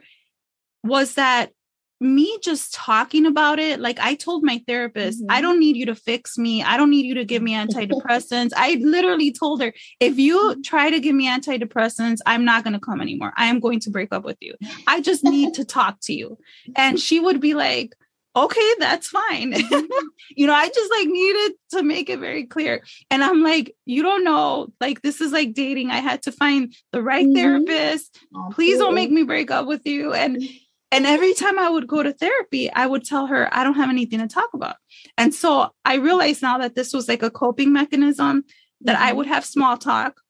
was 0.83 1.15
that 1.15 1.51
me 1.99 2.37
just 2.41 2.73
talking 2.73 3.25
about 3.25 3.59
it, 3.59 3.79
like 3.79 3.99
I 3.99 4.15
told 4.15 4.43
my 4.43 4.63
therapist, 4.67 5.21
mm-hmm. 5.21 5.31
I 5.31 5.41
don't 5.41 5.59
need 5.59 5.75
you 5.75 5.85
to 5.87 5.95
fix 5.95 6.37
me. 6.37 6.63
I 6.63 6.77
don't 6.77 6.89
need 6.89 7.05
you 7.05 7.15
to 7.15 7.25
give 7.25 7.41
me 7.41 7.53
antidepressants. 7.53 8.51
I 8.55 8.79
literally 8.81 9.31
told 9.31 9.61
her, 9.61 9.73
if 9.99 10.17
you 10.17 10.37
mm-hmm. 10.37 10.61
try 10.61 10.89
to 10.89 10.99
give 10.99 11.15
me 11.15 11.27
antidepressants, 11.27 12.19
I'm 12.25 12.45
not 12.45 12.63
going 12.63 12.73
to 12.73 12.79
come 12.79 13.01
anymore. 13.01 13.33
I 13.35 13.45
am 13.45 13.59
going 13.59 13.79
to 13.81 13.89
break 13.89 14.13
up 14.13 14.23
with 14.23 14.37
you. 14.39 14.55
I 14.87 15.01
just 15.01 15.23
need 15.23 15.53
to 15.55 15.65
talk 15.65 15.99
to 16.03 16.13
you. 16.13 16.37
And 16.75 16.99
she 16.99 17.19
would 17.19 17.41
be 17.41 17.53
like, 17.53 17.93
okay, 18.35 18.73
that's 18.79 19.07
fine. 19.07 19.53
Mm-hmm. 19.53 19.85
you 20.37 20.47
know, 20.47 20.53
I 20.53 20.69
just 20.69 20.91
like 20.91 21.07
needed 21.07 21.53
to 21.71 21.83
make 21.83 22.09
it 22.09 22.19
very 22.19 22.45
clear. 22.45 22.83
And 23.09 23.23
I'm 23.23 23.43
like, 23.43 23.75
you 23.85 24.03
don't 24.03 24.23
know, 24.23 24.71
like 24.79 25.01
this 25.01 25.19
is 25.19 25.31
like 25.31 25.53
dating. 25.53 25.91
I 25.91 25.97
had 25.97 26.23
to 26.23 26.31
find 26.31 26.73
the 26.91 27.01
right 27.01 27.25
mm-hmm. 27.25 27.35
therapist. 27.35 28.19
Please 28.51 28.77
don't 28.77 28.95
make 28.95 29.11
me 29.11 29.23
break 29.23 29.51
up 29.51 29.65
with 29.65 29.85
you. 29.85 30.13
And 30.13 30.41
and 30.91 31.05
every 31.05 31.33
time 31.33 31.59
I 31.59 31.69
would 31.69 31.87
go 31.87 32.01
to 32.01 32.13
therapy, 32.13 32.71
I 32.71 32.85
would 32.85 33.05
tell 33.05 33.27
her, 33.27 33.47
I 33.51 33.63
don't 33.63 33.75
have 33.75 33.89
anything 33.89 34.19
to 34.19 34.27
talk 34.27 34.49
about. 34.53 34.77
And 35.17 35.33
so 35.33 35.69
I 35.85 35.95
realized 35.95 36.41
now 36.41 36.57
that 36.57 36.75
this 36.75 36.93
was 36.93 37.07
like 37.07 37.21
a 37.21 37.29
coping 37.29 37.71
mechanism 37.71 38.43
that 38.81 38.95
mm-hmm. 38.95 39.05
I 39.05 39.13
would 39.13 39.27
have 39.27 39.45
small 39.45 39.77
talk. 39.77 40.21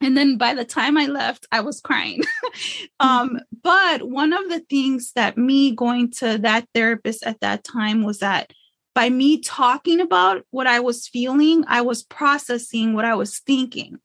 And 0.00 0.16
then 0.16 0.36
by 0.36 0.54
the 0.54 0.64
time 0.64 0.96
I 0.96 1.06
left, 1.06 1.46
I 1.50 1.60
was 1.60 1.80
crying. 1.80 2.22
um, 3.00 3.30
mm-hmm. 3.30 3.36
but 3.62 4.08
one 4.08 4.32
of 4.32 4.48
the 4.48 4.60
things 4.60 5.12
that 5.12 5.38
me 5.38 5.74
going 5.74 6.12
to 6.18 6.38
that 6.38 6.66
therapist 6.74 7.24
at 7.26 7.40
that 7.40 7.64
time 7.64 8.02
was 8.02 8.18
that 8.18 8.52
by 8.94 9.08
me 9.08 9.40
talking 9.40 10.00
about 10.00 10.44
what 10.50 10.66
I 10.66 10.80
was 10.80 11.08
feeling, 11.08 11.64
I 11.66 11.80
was 11.80 12.02
processing 12.02 12.94
what 12.94 13.04
I 13.04 13.14
was 13.14 13.38
thinking. 13.38 13.98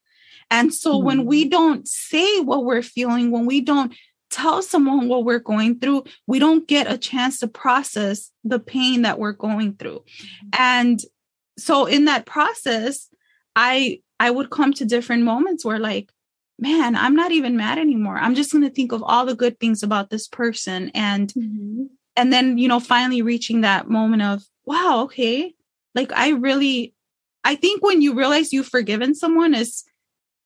And 0.50 0.74
so 0.74 0.94
mm-hmm. 0.94 1.06
when 1.06 1.26
we 1.26 1.50
don't 1.50 1.88
say 1.88 2.40
what 2.40 2.64
we're 2.64 2.84
feeling, 2.84 3.32
when 3.32 3.46
we 3.46 3.62
don't 3.62 3.94
tell 4.34 4.62
someone 4.62 5.08
what 5.08 5.26
we're 5.26 5.40
going 5.40 5.80
through, 5.80 6.04
we 6.26 6.40
don't 6.40 6.68
get 6.68 6.92
a 6.92 6.98
chance 6.98 7.40
to 7.40 7.48
process 7.48 8.32
the 8.44 8.60
pain 8.60 9.04
that 9.04 9.20
we're 9.20 9.34
going 9.34 9.76
through. 9.76 10.00
Mm-hmm. 10.00 10.50
And 10.60 11.02
so 11.58 11.86
in 11.86 12.06
that 12.06 12.26
process, 12.26 13.10
I 13.56 14.02
I 14.20 14.32
would 14.32 14.50
come 14.50 14.74
to 14.74 14.86
different 14.86 15.24
moments 15.24 15.64
where 15.64 15.80
like, 15.80 16.12
man, 16.58 16.96
I'm 16.96 17.16
not 17.16 17.32
even 17.32 17.58
mad 17.58 17.78
anymore. 17.78 18.18
I'm 18.18 18.36
just 18.36 18.52
going 18.52 18.64
to 18.64 18.70
think 18.70 18.92
of 18.92 19.04
all 19.04 19.26
the 19.26 19.36
good 19.36 19.60
things 19.60 19.84
about 19.84 20.10
this 20.10 20.28
person 20.28 20.92
and 20.96 21.32
mm-hmm. 21.34 21.84
and 22.16 22.34
then, 22.34 22.58
you 22.58 22.68
know, 22.68 22.80
finally 22.80 23.22
reaching 23.22 23.62
that 23.62 23.90
moment 23.90 24.24
of, 24.24 24.44
wow, 24.66 25.04
okay. 25.04 25.54
Like 25.94 26.12
I 26.14 26.30
really 26.32 26.96
I 27.44 27.56
think 27.56 27.84
when 27.84 28.02
you 28.02 28.16
realize 28.16 28.52
you've 28.52 28.68
forgiven 28.68 29.14
someone 29.14 29.54
is 29.54 29.84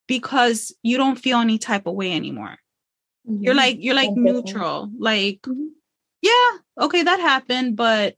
because 0.07 0.75
you 0.83 0.97
don't 0.97 1.19
feel 1.19 1.39
any 1.39 1.57
type 1.57 1.85
of 1.85 1.93
way 1.93 2.13
anymore. 2.13 2.57
Mm-hmm. 3.27 3.43
You're 3.43 3.55
like 3.55 3.77
you're 3.79 3.95
like 3.95 4.11
neutral. 4.11 4.89
Like 4.97 5.41
mm-hmm. 5.41 5.67
yeah, 6.21 6.85
okay, 6.85 7.03
that 7.03 7.19
happened, 7.19 7.75
but 7.75 8.15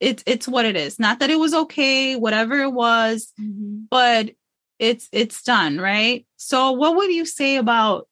it's 0.00 0.22
it's 0.26 0.48
what 0.48 0.64
it 0.64 0.76
is. 0.76 0.98
Not 0.98 1.20
that 1.20 1.30
it 1.30 1.38
was 1.38 1.54
okay, 1.54 2.16
whatever 2.16 2.60
it 2.60 2.72
was, 2.72 3.32
mm-hmm. 3.40 3.84
but 3.90 4.30
it's 4.78 5.08
it's 5.12 5.42
done, 5.42 5.78
right? 5.78 6.26
So 6.36 6.72
what 6.72 6.96
would 6.96 7.12
you 7.12 7.26
say 7.26 7.56
about 7.56 8.08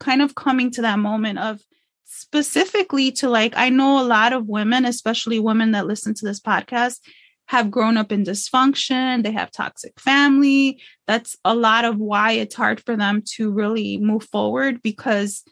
kind 0.00 0.22
of 0.22 0.34
coming 0.34 0.70
to 0.72 0.82
that 0.82 0.98
moment 0.98 1.38
of 1.38 1.60
specifically 2.04 3.12
to 3.12 3.28
like 3.28 3.52
I 3.56 3.68
know 3.68 4.00
a 4.00 4.06
lot 4.06 4.32
of 4.32 4.46
women, 4.46 4.84
especially 4.84 5.38
women 5.38 5.72
that 5.72 5.86
listen 5.86 6.14
to 6.14 6.24
this 6.24 6.40
podcast, 6.40 7.00
have 7.48 7.70
grown 7.70 7.96
up 7.96 8.12
in 8.12 8.24
dysfunction, 8.24 9.22
they 9.22 9.32
have 9.32 9.50
toxic 9.50 9.98
family. 9.98 10.80
That's 11.06 11.34
a 11.44 11.54
lot 11.54 11.86
of 11.86 11.96
why 11.96 12.32
it's 12.32 12.54
hard 12.54 12.80
for 12.84 12.94
them 12.94 13.22
to 13.36 13.50
really 13.50 13.96
move 13.96 14.24
forward 14.24 14.82
because 14.82 15.42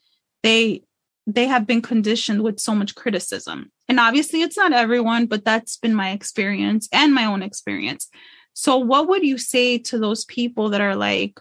they 0.43 0.83
they 1.27 1.47
have 1.47 1.67
been 1.67 1.83
conditioned 1.83 2.43
with 2.43 2.61
so 2.61 2.73
much 2.75 2.95
criticism. 2.95 3.73
And 3.89 3.99
obviously 3.99 4.43
it's 4.43 4.57
not 4.57 4.73
everyone, 4.73 5.27
but 5.27 5.45
that's 5.45 5.77
been 5.77 5.95
my 5.95 6.11
experience 6.11 6.89
and 6.93 7.13
my 7.13 7.25
own 7.25 7.43
experience. 7.43 8.09
So 8.53 8.77
what 8.77 9.09
would 9.09 9.25
you 9.25 9.39
say 9.39 9.79
to 9.79 9.99
those 9.99 10.25
people 10.25 10.69
that 10.71 10.81
are 10.81 10.95
like 10.95 11.41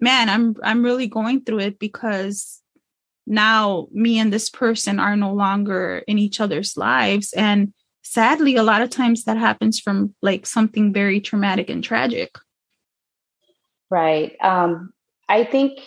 man, 0.00 0.28
I'm 0.28 0.56
I'm 0.62 0.84
really 0.84 1.06
going 1.06 1.42
through 1.42 1.60
it 1.60 1.78
because 1.78 2.60
now 3.26 3.88
me 3.92 4.18
and 4.18 4.32
this 4.32 4.50
person 4.50 5.00
are 5.00 5.16
no 5.16 5.32
longer 5.32 6.02
in 6.06 6.18
each 6.18 6.40
other's 6.40 6.76
lives 6.76 7.32
and 7.32 7.72
sadly 8.12 8.56
a 8.56 8.62
lot 8.62 8.82
of 8.82 8.90
times 8.90 9.24
that 9.24 9.36
happens 9.36 9.78
from 9.78 10.14
like 10.22 10.46
something 10.46 10.92
very 10.92 11.20
traumatic 11.20 11.70
and 11.70 11.84
tragic. 11.84 12.30
Right. 13.90 14.36
Um 14.40 14.92
i 15.28 15.44
think 15.44 15.80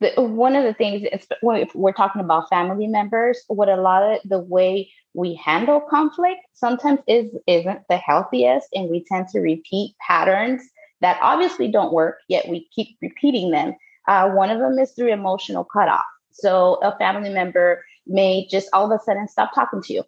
the, 0.00 0.12
one 0.22 0.56
of 0.56 0.64
the 0.64 0.72
things 0.72 1.02
is 1.12 1.26
if 1.42 1.74
we're 1.74 1.92
talking 1.92 2.22
about 2.22 2.48
family 2.48 2.86
members 2.86 3.42
what 3.48 3.68
a 3.68 3.76
lot 3.76 4.02
of 4.02 4.20
the 4.24 4.38
way 4.38 4.90
we 5.14 5.34
handle 5.34 5.80
conflict 5.80 6.40
sometimes 6.54 7.00
is 7.06 7.30
isn't 7.46 7.80
the 7.88 7.96
healthiest 7.96 8.68
and 8.74 8.88
we 8.88 9.04
tend 9.04 9.28
to 9.28 9.40
repeat 9.40 9.94
patterns 10.06 10.62
that 11.00 11.18
obviously 11.20 11.68
don't 11.68 11.92
work 11.92 12.18
yet 12.28 12.48
we 12.48 12.68
keep 12.74 12.96
repeating 13.02 13.50
them. 13.50 13.74
Uh, 14.08 14.28
one 14.30 14.50
of 14.50 14.58
them 14.58 14.78
is 14.78 14.92
through 14.92 15.12
emotional 15.12 15.64
cutoff. 15.64 16.04
So 16.32 16.74
a 16.82 16.96
family 16.98 17.30
member 17.30 17.84
may 18.06 18.46
just 18.50 18.68
all 18.72 18.90
of 18.90 18.98
a 18.98 19.02
sudden 19.02 19.28
stop 19.28 19.54
talking 19.54 19.82
to 19.82 19.92
you 19.92 20.04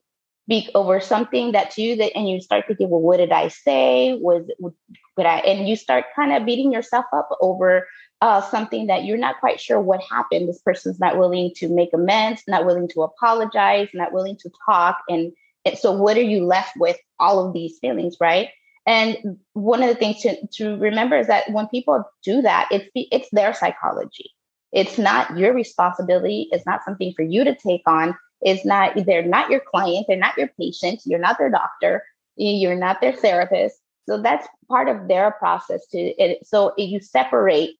speak 0.52 0.70
over 0.74 1.00
something 1.00 1.52
that's 1.52 1.78
you 1.78 1.96
that 1.96 2.12
and 2.14 2.28
you 2.28 2.38
start 2.38 2.66
thinking 2.66 2.90
well 2.90 3.00
what 3.00 3.16
did 3.16 3.32
i 3.32 3.48
say? 3.48 4.18
Was 4.20 4.44
would 4.58 5.26
i 5.26 5.38
and 5.38 5.66
you 5.66 5.76
start 5.76 6.04
kind 6.14 6.30
of 6.32 6.44
beating 6.44 6.70
yourself 6.70 7.06
up 7.14 7.30
over 7.40 7.88
uh, 8.20 8.40
something 8.40 8.86
that 8.86 9.04
you're 9.04 9.18
not 9.18 9.40
quite 9.40 9.60
sure 9.60 9.80
what 9.80 10.00
happened. 10.08 10.48
This 10.48 10.60
person's 10.60 11.00
not 11.00 11.18
willing 11.18 11.52
to 11.56 11.68
make 11.68 11.94
amends 11.94 12.42
not 12.46 12.66
willing 12.66 12.88
to 12.88 13.02
apologize 13.02 13.88
not 13.94 14.12
willing 14.12 14.36
to 14.42 14.50
talk. 14.68 14.98
And, 15.08 15.32
and 15.64 15.78
so 15.78 15.90
what 15.90 16.18
are 16.18 16.28
you 16.34 16.44
left 16.44 16.76
with 16.76 16.98
all 17.18 17.46
of 17.46 17.54
these 17.54 17.78
feelings 17.78 18.16
right? 18.20 18.48
And 18.84 19.38
one 19.54 19.82
of 19.82 19.88
the 19.88 19.94
things 19.94 20.20
to, 20.22 20.36
to 20.58 20.76
remember 20.76 21.16
is 21.16 21.28
that 21.28 21.50
when 21.50 21.66
people 21.68 22.04
do 22.24 22.42
that 22.42 22.68
it's 22.70 22.90
it's 22.94 23.28
their 23.32 23.54
psychology. 23.54 24.30
It's 24.70 24.98
not 24.98 25.38
your 25.38 25.54
responsibility. 25.54 26.48
It's 26.50 26.66
not 26.66 26.84
something 26.84 27.14
for 27.16 27.22
you 27.22 27.44
to 27.44 27.54
take 27.54 27.82
on 27.86 28.14
is 28.44 28.64
not 28.64 28.92
they're 29.07 29.24
not 29.24 29.50
your 29.50 29.61
client 29.61 30.07
they're 30.09 30.16
not 30.16 30.37
your 30.37 30.50
patient 30.59 31.00
you're 31.05 31.18
not 31.18 31.38
their 31.38 31.50
doctor 31.50 32.02
you're 32.37 32.76
not 32.76 33.00
their 33.00 33.12
therapist. 33.12 33.78
So 34.09 34.20
that's 34.20 34.48
part 34.68 34.88
of 34.88 35.07
their 35.07 35.31
process 35.33 35.87
to 35.88 35.98
it 35.98 36.44
so 36.44 36.72
you 36.76 37.00
separate 37.00 37.76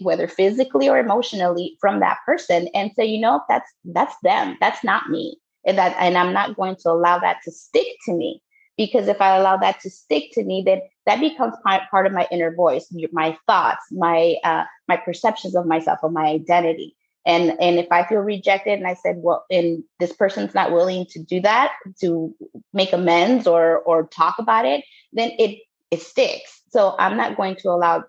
whether 0.00 0.26
physically 0.26 0.88
or 0.88 0.98
emotionally 0.98 1.76
from 1.80 2.00
that 2.00 2.18
person 2.24 2.68
and 2.74 2.92
say 2.96 3.04
you 3.04 3.20
know 3.20 3.42
that's 3.48 3.70
that's 3.84 4.14
them 4.22 4.56
that's 4.60 4.82
not 4.82 5.10
me. 5.10 5.38
And 5.66 5.76
that 5.76 5.94
and 5.98 6.16
i'm 6.16 6.32
not 6.32 6.56
going 6.56 6.76
to 6.76 6.90
allow 6.90 7.18
that 7.18 7.38
to 7.44 7.50
stick 7.50 7.86
to 8.06 8.14
me. 8.14 8.42
Because 8.78 9.06
if 9.06 9.20
i 9.20 9.36
allow 9.36 9.58
that 9.58 9.80
to 9.80 9.90
stick 9.90 10.30
to 10.32 10.44
me 10.44 10.62
then 10.64 10.80
that 11.04 11.20
becomes 11.20 11.54
part, 11.62 11.82
part 11.90 12.06
of 12.06 12.12
my 12.12 12.26
inner 12.30 12.54
voice 12.54 12.90
my 13.12 13.36
thoughts 13.46 13.84
my 13.90 14.36
uh, 14.44 14.64
my 14.88 14.96
perceptions 14.96 15.54
of 15.54 15.66
myself 15.66 15.98
of 16.02 16.12
my 16.12 16.24
identity 16.26 16.96
and 17.26 17.56
and 17.60 17.78
if 17.78 17.90
i 17.90 18.04
feel 18.04 18.20
rejected 18.20 18.78
and 18.78 18.86
i 18.86 18.94
said 18.94 19.16
well 19.18 19.44
and 19.50 19.82
this 20.00 20.12
person's 20.12 20.54
not 20.54 20.72
willing 20.72 21.04
to 21.04 21.22
do 21.22 21.40
that 21.40 21.72
to 22.00 22.34
make 22.72 22.92
amends 22.92 23.46
or 23.46 23.78
or 23.80 24.06
talk 24.06 24.38
about 24.38 24.64
it 24.64 24.84
then 25.12 25.30
it 25.38 25.58
it 25.90 26.00
sticks 26.00 26.62
so 26.70 26.94
i'm 26.98 27.16
not 27.16 27.36
going 27.36 27.56
to 27.56 27.68
allow 27.68 28.02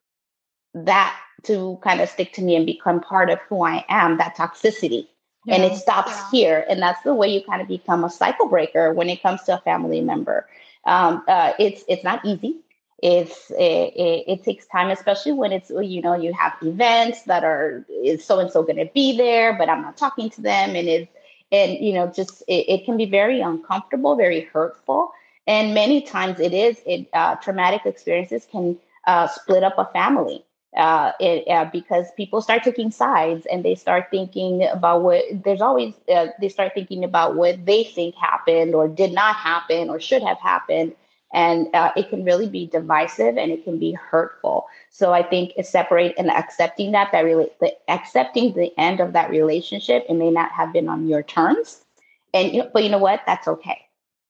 that 0.74 1.18
to 1.44 1.80
kind 1.84 2.00
of 2.00 2.10
stick 2.10 2.32
to 2.34 2.42
me 2.42 2.56
and 2.56 2.66
become 2.66 3.02
part 3.02 3.30
of 3.30 3.40
who 3.50 3.64
i 3.64 3.84
am 3.90 4.18
that 4.18 4.38
toxicity 4.38 5.08
yeah. 5.46 5.56
and 5.56 5.64
it 5.64 5.76
stops 5.76 6.12
yeah. 6.12 6.30
here 6.32 6.66
and 6.70 6.82
that's 6.82 7.02
the 7.02 7.14
way 7.14 7.28
you 7.28 7.42
kind 7.44 7.62
of 7.62 7.68
become 7.68 8.04
a 8.04 8.10
cycle 8.10 8.48
breaker 8.48 8.94
when 8.94 9.10
it 9.10 9.22
comes 9.22 9.42
to 9.44 9.54
a 9.54 9.62
family 9.62 10.02
member 10.02 10.48
um, 10.86 11.24
uh, 11.28 11.52
it's 11.60 11.84
it's 11.90 12.04
not 12.04 12.24
easy 12.24 12.62
it's 13.00 13.52
it, 13.52 13.94
it, 13.96 14.24
it, 14.28 14.44
takes 14.44 14.66
time 14.68 14.90
especially 14.90 15.32
when 15.32 15.52
it's 15.52 15.70
you 15.70 16.02
know 16.02 16.16
you 16.16 16.34
have 16.34 16.54
events 16.64 17.24
that 17.24 17.44
are 17.44 17.86
is 17.90 18.26
so 18.26 18.40
and 18.40 18.52
so 18.52 18.64
going 18.64 18.78
to 18.78 18.90
be 18.94 19.16
there 19.16 19.54
but 19.54 19.70
i'm 19.70 19.82
not 19.82 19.98
talking 19.98 20.30
to 20.32 20.42
them. 20.42 20.76
And 20.76 20.88
it's 20.88 21.12
and 21.52 21.74
you 21.74 21.94
know 21.94 22.08
just 22.08 22.42
it, 22.48 22.66
it 22.68 22.86
can 22.86 22.98
be 22.98 23.06
very 23.06 23.42
uncomfortable 23.42 24.16
very 24.16 24.42
hurtful. 24.42 25.12
And 25.46 25.74
many 25.74 26.02
times 26.02 26.40
it 26.40 26.54
is 26.54 26.82
it 26.86 27.08
uh, 27.14 27.36
traumatic 27.36 27.86
experiences 27.86 28.48
can 28.52 28.78
uh, 29.06 29.28
split 29.28 29.64
up 29.64 29.78
a 29.78 29.86
family 29.86 30.44
uh, 30.76 31.12
it, 31.20 31.48
uh, 31.48 31.70
because 31.72 32.08
people 32.18 32.42
start 32.42 32.64
taking 32.64 32.92
sides 32.92 33.46
and 33.46 33.64
they 33.64 33.76
start 33.76 34.08
thinking 34.12 34.64
about 34.64 35.04
what 35.04 35.24
there's 35.44 35.62
always 35.62 35.94
uh, 36.14 36.28
they 36.42 36.50
start 36.50 36.74
thinking 36.74 37.04
about 37.04 37.36
what 37.36 37.66
they 37.66 37.84
think 37.84 38.16
happened 38.16 38.76
or 38.76 38.88
did 38.88 39.14
not 39.14 39.36
happen 39.36 39.90
or 39.90 40.00
should 40.00 40.24
have 40.24 40.40
happened 40.40 40.94
and 41.38 41.68
uh, 41.76 41.92
it 41.96 42.10
can 42.10 42.26
really 42.26 42.50
be 42.50 42.66
divisive 42.66 43.38
and 43.38 43.52
it 43.52 43.64
can 43.64 43.78
be 43.78 43.92
hurtful. 43.94 44.66
So 44.90 45.14
i 45.14 45.22
think 45.22 45.54
it's 45.56 45.70
separate 45.70 46.16
and 46.18 46.32
accepting 46.32 46.92
that 46.94 47.12
that 47.12 47.24
really 47.24 47.50
the, 47.62 47.72
accepting 47.88 48.54
the 48.54 48.72
end 48.78 49.00
of 49.00 49.14
that 49.14 49.30
relationship 49.30 50.06
it 50.10 50.16
may 50.16 50.32
not 50.32 50.52
have 50.52 50.74
been 50.74 50.90
on 50.90 51.08
your 51.08 51.24
terms. 51.24 51.86
And 52.34 52.70
but 52.74 52.84
you 52.84 52.90
know 52.90 53.04
what? 53.10 53.22
That's 53.26 53.48
okay. 53.48 53.80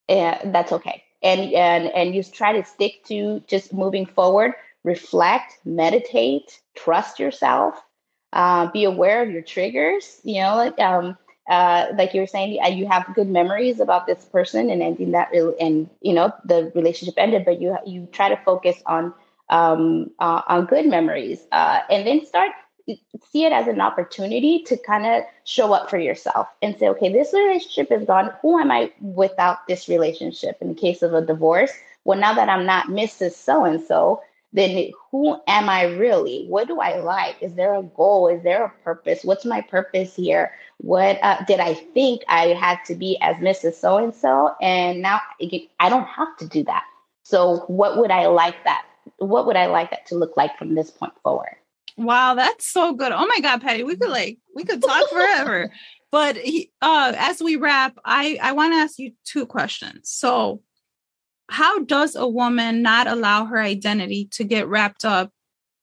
Uh, 0.10 0.38
that's 0.56 0.72
okay. 0.72 1.04
And 1.24 1.54
and 1.54 1.88
and 2.00 2.14
you 2.14 2.24
try 2.24 2.52
to 2.54 2.64
stick 2.64 3.04
to 3.06 3.42
just 3.48 3.74
moving 3.74 4.06
forward 4.06 4.52
reflect 4.84 5.58
meditate 5.66 6.62
trust 6.76 7.20
yourself 7.20 7.76
uh, 8.34 8.72
be 8.72 8.84
aware 8.86 9.22
of 9.24 9.30
your 9.30 9.42
triggers 9.42 10.22
you 10.24 10.40
know 10.42 10.56
like 10.56 10.80
um 10.80 11.18
uh, 11.48 11.88
like 11.96 12.14
you 12.14 12.22
were 12.22 12.28
saying, 12.28 12.60
uh, 12.64 12.68
you 12.68 12.88
have 12.88 13.06
good 13.16 13.28
memories 13.30 13.80
about 13.80 14.08
this 14.08 14.24
person 14.26 14.70
and 14.70 14.82
ending 14.82 15.12
that, 15.12 15.30
re- 15.32 15.56
and 15.60 15.90
you 16.02 16.14
know 16.14 16.34
the 16.46 16.72
relationship 16.76 17.16
ended, 17.18 17.46
but 17.46 17.62
you 17.62 17.78
you 17.86 18.08
try 18.12 18.30
to 18.30 18.38
focus 18.38 18.82
on 18.86 19.14
um, 19.50 20.12
uh, 20.20 20.42
on 20.48 20.66
good 20.66 20.86
memories, 20.88 21.46
uh, 21.52 21.80
and 21.90 22.06
then 22.08 22.26
start 22.26 22.52
see 23.32 23.46
it 23.46 23.52
as 23.52 23.68
an 23.68 23.82
opportunity 23.82 24.64
to 24.64 24.78
kind 24.78 25.06
of 25.06 25.24
show 25.44 25.74
up 25.74 25.90
for 25.90 25.98
yourself 25.98 26.48
and 26.62 26.78
say, 26.78 26.88
okay, 26.88 27.12
this 27.12 27.34
relationship 27.34 27.92
is 27.92 28.06
gone. 28.06 28.32
Who 28.42 28.58
am 28.60 28.72
I 28.72 28.92
without 29.02 29.68
this 29.68 29.90
relationship? 29.90 30.58
In 30.62 30.70
the 30.70 30.76
case 30.76 31.02
of 31.02 31.14
a 31.14 31.22
divorce, 31.26 31.72
well, 32.06 32.18
now 32.18 32.34
that 32.34 32.50
I'm 32.50 32.66
not 32.66 32.88
Mrs. 32.88 33.34
So 33.34 33.66
and 33.66 33.82
so, 33.82 34.22
then 34.54 34.92
who 35.12 35.40
am 35.48 35.70
I 35.70 35.84
really? 35.84 36.46
What 36.48 36.68
do 36.68 36.80
I 36.80 37.00
like? 37.00 37.36
Is 37.42 37.54
there 37.56 37.76
a 37.76 37.84
goal? 37.84 38.28
Is 38.28 38.44
there 38.44 38.66
a 38.66 38.70
purpose? 38.84 39.24
What's 39.24 39.46
my 39.46 39.62
purpose 39.62 40.16
here? 40.16 40.54
What 40.78 41.20
uh, 41.22 41.44
did 41.46 41.60
I 41.60 41.74
think 41.74 42.24
I 42.28 42.48
had 42.48 42.80
to 42.86 42.96
be 42.96 43.18
as 43.22 43.36
Mrs. 43.38 43.76
So 43.76 43.98
and 43.98 44.16
so? 44.16 44.56
And 44.62 45.02
now 45.02 45.20
I 45.80 45.90
don't 45.90 46.08
have 46.08 46.38
to 46.38 46.48
do 46.48 46.64
that. 46.64 46.86
So, 47.24 47.58
what 47.68 47.98
would 47.98 48.10
I 48.10 48.28
like 48.28 48.64
that? 48.64 48.86
What 49.18 49.46
would 49.48 49.58
I 49.58 49.66
like 49.66 49.90
that 49.90 50.06
to 50.08 50.16
look 50.16 50.38
like 50.38 50.58
from 50.58 50.76
this 50.76 50.90
point 50.90 51.14
forward? 51.24 51.58
Wow, 51.98 52.36
that's 52.36 52.72
so 52.72 52.94
good. 52.94 53.12
Oh 53.12 53.26
my 53.26 53.42
God, 53.42 53.62
Patty, 53.62 53.84
we 53.84 53.98
could 53.98 54.10
like 54.10 54.38
we 54.56 54.64
could 54.64 54.82
talk 54.82 55.10
forever. 55.10 55.70
but 56.12 56.38
uh, 56.82 57.14
as 57.18 57.42
we 57.42 57.58
wrap, 57.58 57.98
I 58.06 58.38
I 58.42 58.54
want 58.54 58.74
to 58.74 58.78
ask 58.78 58.98
you 58.98 59.12
two 59.26 59.46
questions. 59.46 60.10
So, 60.10 60.62
how 61.50 61.80
does 61.80 62.16
a 62.16 62.28
woman 62.28 62.82
not 62.82 63.08
allow 63.08 63.46
her 63.46 63.60
identity 63.60 64.26
to 64.32 64.44
get 64.44 64.68
wrapped 64.68 65.06
up 65.06 65.32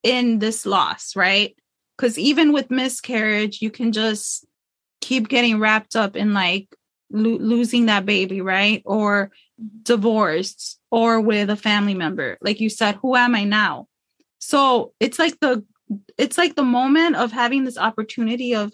in 0.03 0.38
this 0.38 0.66
loss, 0.66 1.16
right? 1.16 1.57
Because 1.96 2.18
even 2.18 2.53
with 2.53 2.70
miscarriage, 2.70 3.62
you 3.62 3.70
can 3.70 3.92
just 3.92 4.44
keep 5.00 5.29
getting 5.29 5.59
wrapped 5.59 5.96
up 5.96 6.16
in 6.16 6.35
like 6.35 6.68
lo- 7.11 7.38
losing 7.38 7.87
that 7.87 8.05
baby, 8.05 8.40
right? 8.40 8.83
Or 8.85 9.31
divorced 9.83 10.79
or 10.90 11.20
with 11.20 11.48
a 11.50 11.57
family 11.57 11.94
member. 11.94 12.37
Like 12.42 12.61
you 12.61 12.68
said, 12.68 12.96
who 12.96 13.16
am 13.16 13.35
I 13.35 13.44
now? 13.44 13.88
So 14.38 14.92
it's 15.00 15.18
like 15.18 15.40
the 15.40 15.64
it's 16.18 16.37
like 16.38 16.55
the 16.55 16.62
moment 16.62 17.16
of 17.16 17.33
having 17.33 17.64
this 17.64 17.79
opportunity 17.79 18.55
of 18.55 18.72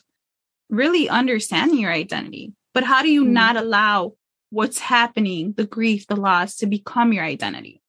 really 0.69 1.09
understanding 1.09 1.79
your 1.79 1.93
identity. 1.93 2.53
But 2.73 2.85
how 2.85 3.03
do 3.03 3.11
you 3.11 3.25
mm-hmm. 3.25 3.33
not 3.33 3.57
allow 3.57 4.15
what's 4.51 4.79
happening, 4.79 5.55
the 5.57 5.67
grief, 5.67 6.07
the 6.07 6.17
loss 6.17 6.57
to 6.57 6.67
become 6.67 7.13
your 7.13 7.25
identity? 7.25 7.81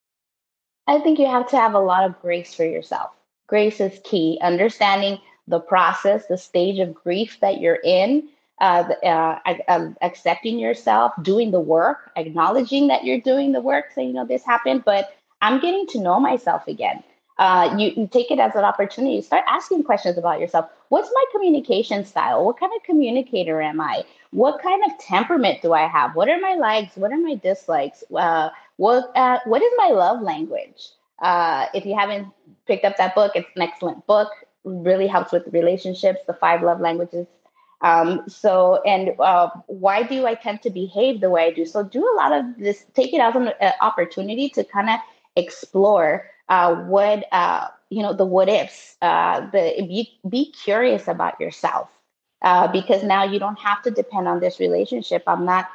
I 0.88 1.00
think 1.00 1.20
you 1.20 1.28
have 1.28 1.48
to 1.50 1.58
have 1.58 1.74
a 1.74 1.80
lot 1.80 2.06
of 2.06 2.20
grace 2.22 2.54
for 2.54 2.66
yourself. 2.66 3.12
Grace 3.48 3.80
is 3.80 4.00
key. 4.04 4.40
Understanding 4.42 5.20
the 5.48 5.60
process, 5.60 6.28
the 6.28 6.38
stage 6.38 6.80
of 6.80 6.94
grief 6.94 7.38
that 7.42 7.60
you're 7.60 7.80
in, 7.84 8.30
uh, 8.60 8.94
uh, 9.04 9.40
uh, 9.68 9.90
accepting 10.02 10.60
yourself, 10.60 11.14
doing 11.22 11.52
the 11.52 11.60
work, 11.60 12.12
acknowledging 12.16 12.88
that 12.88 13.04
you're 13.04 13.20
doing 13.20 13.52
the 13.52 13.62
work. 13.62 13.86
So, 13.94 14.02
you 14.02 14.14
know, 14.14 14.26
this 14.26 14.44
happened, 14.44 14.84
but 14.86 15.16
I'm 15.42 15.60
getting 15.60 15.88
to 15.88 16.00
know 16.00 16.20
myself 16.20 16.68
again. 16.68 17.04
Uh, 17.42 17.76
you, 17.76 17.92
you 17.98 18.08
take 18.08 18.30
it 18.30 18.38
as 18.38 18.54
an 18.54 18.64
opportunity. 18.64 19.20
Start 19.20 19.44
asking 19.48 19.84
questions 19.84 20.16
about 20.16 20.40
yourself. 20.40 20.70
What's 20.90 21.10
my 21.12 21.26
communication 21.32 22.06
style? 22.06 22.46
What 22.46 22.60
kind 22.60 22.72
of 22.76 22.84
communicator 22.84 23.60
am 23.60 23.82
I? 23.82 24.04
What 24.30 24.62
kind 24.62 24.84
of 24.86 24.92
temperament 25.00 25.64
do 25.64 25.74
I 25.74 25.88
have? 25.88 26.16
What 26.16 26.30
are 26.30 26.40
my 26.40 26.54
likes? 26.54 26.96
What 26.96 27.12
are 27.12 27.18
my 27.18 27.34
dislikes? 27.34 28.04
Uh, 28.16 28.50
what 28.78 29.12
uh, 29.16 29.40
What 29.46 29.64
is 29.64 29.72
my 29.76 29.88
love 29.88 30.22
language? 30.22 30.90
Uh, 31.20 31.66
if 31.74 31.84
you 31.84 31.98
haven't 31.98 32.28
picked 32.68 32.86
up 32.86 32.98
that 32.98 33.16
book, 33.16 33.32
it's 33.34 33.50
an 33.56 33.64
excellent 33.64 34.06
book. 34.06 34.30
Really 34.64 35.08
helps 35.08 35.32
with 35.32 35.48
relationships. 35.52 36.20
The 36.28 36.36
five 36.36 36.62
love 36.62 36.80
languages. 36.80 37.26
Um, 37.82 38.22
so, 38.28 38.84
and 38.86 39.16
uh, 39.20 39.50
why 39.66 40.04
do 40.04 40.28
I 40.28 40.36
tend 40.36 40.62
to 40.62 40.70
behave 40.70 41.22
the 41.22 41.32
way 41.32 41.46
I 41.48 41.52
do? 41.52 41.66
So, 41.66 41.82
do 41.82 42.08
a 42.08 42.16
lot 42.16 42.34
of 42.34 42.46
this. 42.60 42.86
Take 42.94 43.16
it 43.16 43.20
as 43.20 43.34
an 43.34 43.48
uh, 43.60 43.72
opportunity 43.82 44.48
to 44.50 44.64
kind 44.64 44.92
of 44.92 45.00
explore 45.36 46.30
uh, 46.52 46.76
what 46.76 47.26
uh, 47.34 47.70
you 47.90 48.04
know 48.04 48.14
the 48.14 48.26
what 48.26 48.50
ifs. 48.50 48.98
Uh, 49.02 49.42
the 49.52 49.76
be, 49.80 50.20
be 50.30 50.52
curious 50.52 51.08
about 51.08 51.40
yourself 51.42 51.90
uh, 52.44 52.68
because 52.68 53.04
now 53.04 53.24
you 53.24 53.40
don't 53.40 53.60
have 53.60 53.82
to 53.84 53.92
depend 53.92 54.28
on 54.28 54.42
this 54.42 54.60
relationship. 54.60 55.24
I'm 55.28 55.46
not 55.46 55.70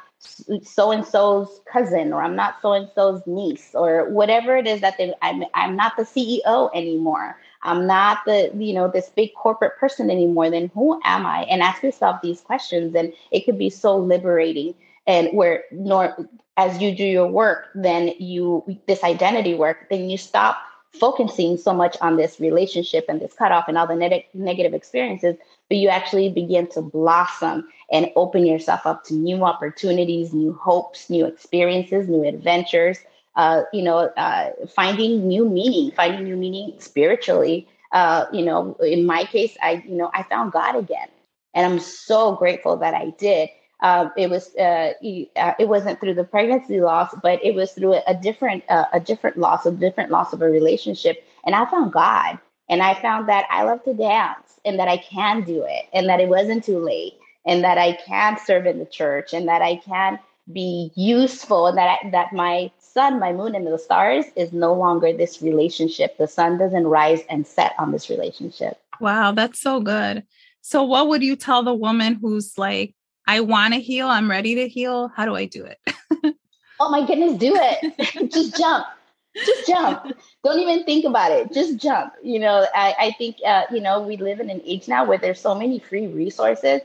so 0.63 0.91
and 0.91 1.05
so's 1.05 1.61
cousin, 1.71 2.13
or 2.13 2.23
I'm 2.23 2.35
not 2.37 2.61
so 2.61 2.73
and 2.73 2.89
so's 2.95 3.23
niece, 3.27 3.71
or 3.75 4.09
whatever 4.11 4.57
it 4.57 4.67
is 4.67 4.81
that 4.81 4.97
they. 4.99 5.13
I'm 5.23 5.43
I'm 5.55 5.75
not 5.75 5.97
the 5.97 6.03
CEO 6.05 6.71
anymore. 6.75 7.37
I'm 7.63 7.87
not 7.87 8.19
the 8.27 8.51
you 8.55 8.73
know 8.73 8.87
this 8.89 9.09
big 9.09 9.33
corporate 9.35 9.77
person 9.79 10.11
anymore. 10.11 10.51
Then 10.51 10.71
who 10.75 11.01
am 11.05 11.25
I? 11.25 11.43
And 11.49 11.63
ask 11.63 11.83
yourself 11.83 12.21
these 12.21 12.41
questions, 12.41 12.95
and 12.95 13.13
it 13.31 13.45
could 13.45 13.59
be 13.59 13.71
so 13.71 13.97
liberating. 13.97 14.75
And 15.07 15.29
where 15.29 15.63
nor 15.71 16.27
as 16.57 16.81
you 16.81 16.95
do 16.95 17.05
your 17.05 17.27
work, 17.27 17.69
then 17.75 18.13
you 18.19 18.63
this 18.87 19.03
identity 19.03 19.53
work, 19.55 19.87
then 19.89 20.09
you 20.09 20.17
stop 20.17 20.57
focusing 20.99 21.57
so 21.57 21.73
much 21.73 21.95
on 22.01 22.17
this 22.17 22.39
relationship 22.39 23.05
and 23.07 23.21
this 23.21 23.33
cutoff 23.33 23.67
and 23.67 23.77
all 23.77 23.87
the 23.87 23.95
ne- 23.95 24.27
negative 24.33 24.73
experiences, 24.73 25.35
but 25.69 25.77
you 25.77 25.89
actually 25.89 26.29
begin 26.29 26.67
to 26.67 26.81
blossom 26.81 27.67
and 27.91 28.11
open 28.15 28.45
yourself 28.45 28.85
up 28.85 29.03
to 29.05 29.13
new 29.13 29.43
opportunities, 29.43 30.33
new 30.33 30.53
hopes, 30.53 31.09
new 31.09 31.25
experiences, 31.25 32.07
new 32.07 32.23
adventures. 32.27 32.97
Uh, 33.35 33.63
you 33.71 33.83
know, 33.83 33.99
uh, 34.17 34.49
finding 34.75 35.27
new 35.27 35.47
meaning, 35.47 35.91
finding 35.91 36.23
new 36.23 36.35
meaning 36.35 36.73
spiritually. 36.79 37.67
Uh, 37.91 38.25
you 38.33 38.43
know, 38.43 38.75
in 38.81 39.05
my 39.05 39.23
case, 39.25 39.55
I 39.61 39.83
you 39.87 39.95
know 39.95 40.09
I 40.13 40.23
found 40.23 40.51
God 40.51 40.75
again, 40.75 41.07
and 41.53 41.65
I'm 41.71 41.79
so 41.79 42.35
grateful 42.35 42.77
that 42.77 42.95
I 42.95 43.11
did. 43.19 43.49
Um, 43.81 44.11
it 44.17 44.29
was 44.29 44.55
uh, 44.55 44.93
uh, 45.35 45.53
it 45.59 45.67
wasn't 45.67 45.99
through 45.99 46.15
the 46.15 46.23
pregnancy 46.23 46.81
loss, 46.81 47.13
but 47.21 47.43
it 47.43 47.53
was 47.53 47.71
through 47.71 47.93
a, 47.93 48.03
a 48.07 48.15
different 48.15 48.63
uh, 48.69 48.85
a 48.91 48.99
different 48.99 49.37
loss, 49.37 49.65
a 49.65 49.71
different 49.71 50.09
loss 50.09 50.33
of 50.33 50.41
a 50.41 50.49
relationship. 50.49 51.23
And 51.45 51.53
I 51.53 51.69
found 51.69 51.93
God, 51.93 52.39
and 52.69 52.81
I 52.81 52.99
found 52.99 53.29
that 53.29 53.45
I 53.51 53.63
love 53.63 53.83
to 53.83 53.93
dance, 53.93 54.59
and 54.65 54.79
that 54.79 54.87
I 54.87 54.97
can 54.97 55.43
do 55.43 55.63
it, 55.67 55.85
and 55.93 56.09
that 56.09 56.19
it 56.19 56.27
wasn't 56.27 56.63
too 56.63 56.79
late, 56.79 57.13
and 57.45 57.63
that 57.63 57.77
I 57.77 57.93
can 57.93 58.37
serve 58.43 58.65
in 58.65 58.79
the 58.79 58.85
church, 58.85 59.33
and 59.33 59.47
that 59.47 59.61
I 59.61 59.75
can 59.75 60.17
be 60.51 60.91
useful, 60.95 61.67
and 61.67 61.77
that 61.77 61.99
I, 62.01 62.09
that 62.09 62.33
my 62.33 62.71
sun, 62.79 63.19
my 63.19 63.31
moon, 63.31 63.53
and 63.53 63.67
the 63.67 63.77
stars 63.77 64.25
is 64.35 64.51
no 64.53 64.73
longer 64.73 65.13
this 65.13 65.43
relationship. 65.43 66.17
The 66.17 66.27
sun 66.27 66.57
doesn't 66.57 66.87
rise 66.87 67.21
and 67.29 67.45
set 67.45 67.73
on 67.77 67.91
this 67.91 68.09
relationship. 68.09 68.79
Wow, 68.99 69.33
that's 69.33 69.59
so 69.59 69.81
good. 69.81 70.23
So, 70.61 70.83
what 70.83 71.07
would 71.09 71.21
you 71.21 71.35
tell 71.35 71.61
the 71.61 71.75
woman 71.75 72.15
who's 72.15 72.57
like 72.57 72.95
I 73.27 73.41
want 73.41 73.73
to 73.73 73.81
heal. 73.81 74.07
I'm 74.07 74.29
ready 74.29 74.55
to 74.55 74.67
heal. 74.67 75.09
How 75.09 75.25
do 75.25 75.35
I 75.35 75.45
do 75.45 75.65
it? 75.65 75.79
oh 76.79 76.89
my 76.89 77.05
goodness, 77.05 77.37
do 77.37 77.53
it. 77.55 78.31
Just 78.31 78.57
jump. 78.57 78.85
Just 79.35 79.67
jump. 79.67 80.13
Don't 80.43 80.59
even 80.59 80.83
think 80.85 81.05
about 81.05 81.31
it. 81.31 81.53
Just 81.53 81.77
jump. 81.77 82.13
You 82.23 82.39
know, 82.39 82.65
I, 82.73 82.95
I 82.99 83.11
think, 83.17 83.35
uh, 83.45 83.63
you 83.71 83.81
know, 83.81 84.01
we 84.01 84.17
live 84.17 84.39
in 84.39 84.49
an 84.49 84.61
age 84.65 84.87
now 84.87 85.05
where 85.05 85.17
there's 85.17 85.39
so 85.39 85.53
many 85.53 85.77
free 85.77 86.07
resources. 86.07 86.81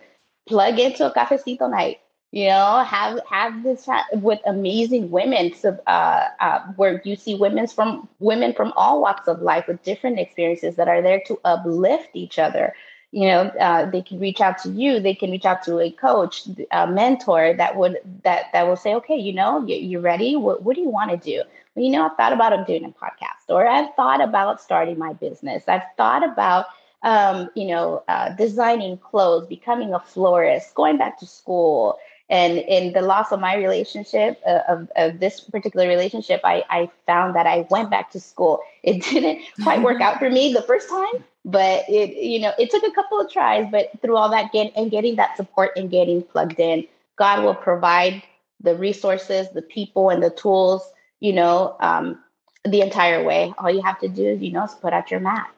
Plug 0.49 0.79
into 0.79 1.07
a 1.07 1.15
cafecito 1.15 1.71
night. 1.71 2.01
You 2.33 2.49
know, 2.49 2.83
have 2.83 3.21
have 3.29 3.63
this 3.63 3.87
with 4.15 4.41
amazing 4.47 5.11
women, 5.11 5.55
so, 5.55 5.79
uh, 5.87 6.29
uh, 6.41 6.61
where 6.77 7.03
you 7.05 7.15
see 7.15 7.35
women 7.35 7.67
from 7.67 8.09
women 8.21 8.55
from 8.55 8.73
all 8.75 9.03
walks 9.03 9.29
of 9.29 9.43
life 9.43 9.67
with 9.69 9.83
different 9.83 10.19
experiences 10.19 10.77
that 10.77 10.89
are 10.89 11.03
there 11.03 11.23
to 11.27 11.39
uplift 11.45 12.09
each 12.15 12.39
other 12.39 12.75
you 13.13 13.29
know 13.29 13.43
uh, 13.61 13.89
they 13.91 14.03
can 14.03 14.19
reach 14.19 14.41
out 14.41 14.59
to 14.59 14.71
you 14.71 14.99
they 14.99 15.15
can 15.15 15.31
reach 15.31 15.45
out 15.45 15.63
to 15.63 15.79
a 15.79 15.91
coach 15.91 16.49
a 16.71 16.87
mentor 16.87 17.55
that 17.55 17.77
would 17.77 17.99
that 18.25 18.47
that 18.53 18.67
will 18.67 18.77
say 18.77 18.95
okay 18.95 19.17
you 19.17 19.33
know 19.33 19.65
you, 19.65 19.77
you 19.77 20.01
ready? 20.01 20.35
What, 20.35 20.63
what 20.63 20.75
do 20.75 20.83
you 20.83 20.89
want 20.89 21.11
to 21.11 21.17
do? 21.19 21.43
Well, 21.75 21.85
you 21.85 21.91
know 21.93 22.07
i've 22.07 22.17
thought 22.17 22.33
about 22.33 22.67
doing 22.67 22.85
a 22.85 22.89
podcast 22.89 23.49
or 23.49 23.67
i've 23.67 23.95
thought 23.95 24.21
about 24.21 24.61
starting 24.61 24.99
my 24.99 25.13
business. 25.13 25.65
I've 25.69 25.83
thought 25.97 26.25
about 26.25 26.67
um, 27.03 27.51
you 27.55 27.67
know 27.67 28.03
uh, 28.09 28.31
designing 28.31 28.97
clothes 28.97 29.47
becoming 29.47 29.93
a 29.95 30.01
florist 30.01 30.75
going 30.75 30.99
back 30.99 31.19
to 31.21 31.27
school. 31.27 31.99
And 32.31 32.57
in 32.57 32.95
the 32.95 33.03
loss 33.03 33.31
of 33.31 33.41
my 33.41 33.57
relationship 33.57 34.41
uh, 34.47 34.61
of, 34.67 34.91
of 34.97 35.21
this 35.21 35.41
particular 35.41 35.87
relationship 35.87 36.41
I, 36.45 36.65
I 36.71 36.91
found 37.05 37.37
that 37.37 37.47
i 37.47 37.67
went 37.69 37.91
back 37.91 38.11
to 38.13 38.21
school. 38.21 38.61
It 38.83 39.03
didn't 39.11 39.43
quite 39.63 39.83
work 39.83 40.01
out 40.07 40.19
for 40.19 40.31
me 40.31 40.55
the 40.55 40.63
first 40.63 40.89
time 40.89 41.25
but 41.45 41.85
it 41.89 42.17
you 42.17 42.39
know 42.39 42.53
it 42.59 42.71
took 42.71 42.85
a 42.85 42.93
couple 42.93 43.21
of 43.21 43.31
tries 43.31 43.67
but 43.71 43.91
through 44.01 44.17
all 44.17 44.31
that 44.31 44.53
get 44.53 44.73
and 44.77 44.91
getting 44.91 45.17
that 45.17 45.37
support 45.37 45.73
and 45.77 45.91
getting 45.91 46.23
plugged 46.23 46.61
in 46.61 46.87
god 47.19 47.43
will 47.43 47.55
provide 47.55 48.23
the 48.61 48.77
resources 48.77 49.49
the 49.51 49.63
people 49.63 50.11
and 50.11 50.23
the 50.23 50.31
tools 50.31 50.83
you 51.21 51.33
know 51.33 51.77
um, 51.81 52.19
the 52.65 52.81
entire 52.81 53.25
way. 53.25 53.53
All 53.59 53.71
you 53.71 53.83
have 53.83 53.99
to 54.01 54.09
do 54.09 54.25
is 54.25 54.43
you 54.43 54.53
know 54.53 54.65
is 54.65 54.75
put 54.75 54.93
out 54.93 55.11
your 55.11 55.21
mat 55.21 55.51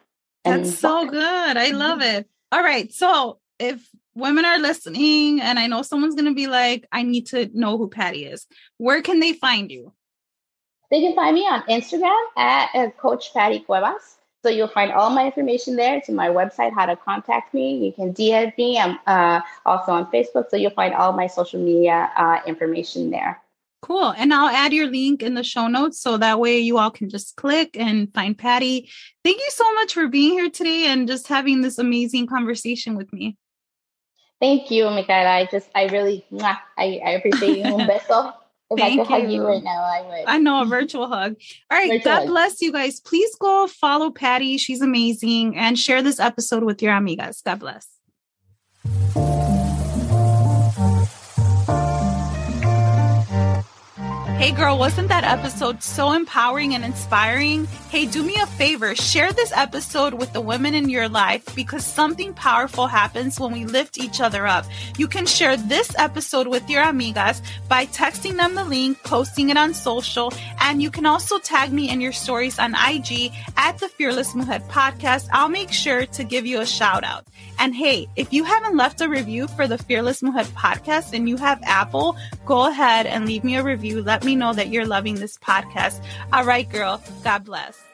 that's 0.43 0.77
so 0.77 1.07
good. 1.07 1.57
I 1.57 1.71
love 1.71 1.99
mm-hmm. 1.99 2.19
it. 2.19 2.29
All 2.51 2.63
right 2.63 2.91
so 2.91 3.39
if 3.59 3.87
women 4.15 4.45
are 4.45 4.59
listening 4.59 5.41
and 5.41 5.57
i 5.59 5.67
know 5.67 5.81
someone's 5.81 6.15
going 6.15 6.25
to 6.25 6.33
be 6.33 6.47
like 6.47 6.85
i 6.91 7.03
need 7.03 7.25
to 7.27 7.49
know 7.53 7.77
who 7.77 7.87
patty 7.87 8.25
is 8.25 8.47
where 8.77 9.01
can 9.01 9.19
they 9.19 9.33
find 9.33 9.71
you? 9.71 9.93
They 10.91 11.01
can 11.01 11.15
find 11.15 11.35
me 11.35 11.41
on 11.41 11.63
instagram 11.63 12.23
at 12.37 12.69
uh, 12.75 12.89
coach 12.91 13.33
patty 13.33 13.59
cuevas 13.59 14.17
so 14.45 14.51
you'll 14.51 14.67
find 14.67 14.91
all 14.91 15.09
my 15.09 15.25
information 15.25 15.75
there. 15.75 15.99
To 16.01 16.11
my 16.11 16.27
website, 16.27 16.71
how 16.71 16.85
to 16.85 16.95
contact 16.95 17.51
me. 17.51 17.83
You 17.83 17.91
can 17.91 18.13
DM 18.13 18.55
me. 18.59 18.77
I'm 18.77 18.99
uh, 19.07 19.41
also 19.65 19.91
on 19.91 20.05
Facebook. 20.11 20.51
So 20.51 20.55
you'll 20.55 20.69
find 20.69 20.93
all 20.93 21.13
my 21.13 21.25
social 21.25 21.59
media 21.59 22.11
uh, 22.15 22.41
information 22.45 23.09
there. 23.09 23.41
Cool. 23.81 24.13
And 24.15 24.31
I'll 24.31 24.55
add 24.55 24.71
your 24.71 24.85
link 24.85 25.23
in 25.23 25.33
the 25.33 25.43
show 25.43 25.67
notes 25.67 25.99
so 25.99 26.17
that 26.17 26.39
way 26.39 26.59
you 26.59 26.77
all 26.77 26.91
can 26.91 27.09
just 27.09 27.35
click 27.37 27.75
and 27.75 28.13
find 28.13 28.37
Patty. 28.37 28.87
Thank 29.23 29.39
you 29.39 29.49
so 29.49 29.73
much 29.73 29.95
for 29.95 30.07
being 30.07 30.33
here 30.33 30.51
today 30.51 30.85
and 30.89 31.07
just 31.07 31.27
having 31.27 31.61
this 31.61 31.79
amazing 31.79 32.27
conversation 32.27 32.95
with 32.95 33.11
me. 33.11 33.37
Thank 34.39 34.69
you, 34.69 34.85
Michaela. 34.91 35.29
I 35.29 35.47
just, 35.51 35.69
I 35.73 35.87
really, 35.87 36.23
I, 36.39 37.01
I 37.03 37.09
appreciate 37.17 37.57
you. 37.57 37.63
Un 37.79 37.87
beso. 37.87 38.31
If 38.71 38.79
Thank 38.79 39.01
I 39.01 39.03
could 39.03 39.09
you. 39.09 39.21
hug 39.21 39.31
you 39.31 39.47
right 39.47 39.63
now, 39.63 39.83
I 39.83 40.01
would. 40.01 40.25
I 40.27 40.37
know 40.39 40.61
a 40.61 40.65
virtual 40.77 41.07
hug. 41.07 41.35
All 41.69 41.77
right. 41.77 41.91
Virtual 41.91 42.03
God 42.03 42.19
hug. 42.21 42.27
bless 42.27 42.61
you 42.61 42.71
guys. 42.71 42.99
Please 42.99 43.35
go 43.39 43.67
follow 43.67 44.09
Patty. 44.09 44.57
She's 44.57 44.81
amazing. 44.81 45.55
And 45.55 45.77
share 45.77 46.01
this 46.01 46.19
episode 46.19 46.63
with 46.63 46.81
your 46.81 46.93
amigas. 46.93 47.43
God 47.43 47.59
bless. 47.59 47.87
Hey 54.45 54.51
girl, 54.51 54.77
wasn't 54.77 55.07
that 55.07 55.23
episode 55.23 55.81
so 55.81 56.11
empowering 56.11 56.75
and 56.75 56.85
inspiring? 56.85 57.65
Hey, 57.89 58.05
do 58.05 58.21
me 58.21 58.35
a 58.39 58.45
favor, 58.45 58.93
share 58.93 59.33
this 59.33 59.51
episode 59.55 60.13
with 60.13 60.33
the 60.33 60.41
women 60.41 60.75
in 60.75 60.87
your 60.87 61.09
life 61.09 61.43
because 61.55 61.83
something 61.83 62.31
powerful 62.35 62.85
happens 62.85 63.39
when 63.39 63.51
we 63.51 63.65
lift 63.65 63.97
each 63.97 64.21
other 64.21 64.45
up. 64.45 64.65
You 64.97 65.07
can 65.07 65.25
share 65.25 65.57
this 65.57 65.89
episode 65.97 66.45
with 66.45 66.69
your 66.69 66.83
amigas 66.83 67.41
by 67.67 67.87
texting 67.87 68.35
them 68.35 68.53
the 68.53 68.65
link, 68.65 69.01
posting 69.01 69.49
it 69.49 69.57
on 69.57 69.73
social, 69.73 70.31
and 70.61 70.79
you 70.79 70.91
can 70.91 71.07
also 71.07 71.39
tag 71.39 71.73
me 71.73 71.89
in 71.89 71.99
your 71.99 72.11
stories 72.11 72.59
on 72.59 72.75
IG 72.75 73.31
at 73.57 73.79
the 73.79 73.87
Fearless 73.87 74.35
Mujer 74.35 74.59
podcast. 74.69 75.27
I'll 75.33 75.49
make 75.49 75.71
sure 75.71 76.05
to 76.05 76.23
give 76.23 76.45
you 76.45 76.61
a 76.61 76.67
shout 76.67 77.03
out. 77.03 77.25
And 77.57 77.73
hey, 77.73 78.07
if 78.15 78.33
you 78.33 78.43
haven't 78.43 78.75
left 78.77 79.01
a 79.01 79.09
review 79.09 79.47
for 79.47 79.67
the 79.67 79.77
Fearless 79.77 80.21
Mujer 80.21 80.43
podcast 80.51 81.13
and 81.13 81.27
you 81.27 81.37
have 81.37 81.59
Apple, 81.63 82.15
go 82.45 82.67
ahead 82.67 83.05
and 83.05 83.25
leave 83.25 83.43
me 83.43 83.55
a 83.55 83.63
review. 83.63 84.03
Let 84.03 84.23
me 84.23 84.34
know 84.35 84.53
that 84.53 84.69
you're 84.69 84.85
loving 84.85 85.15
this 85.15 85.37
podcast. 85.37 86.03
All 86.33 86.45
right, 86.45 86.69
girl. 86.69 87.01
God 87.23 87.43
bless. 87.45 87.84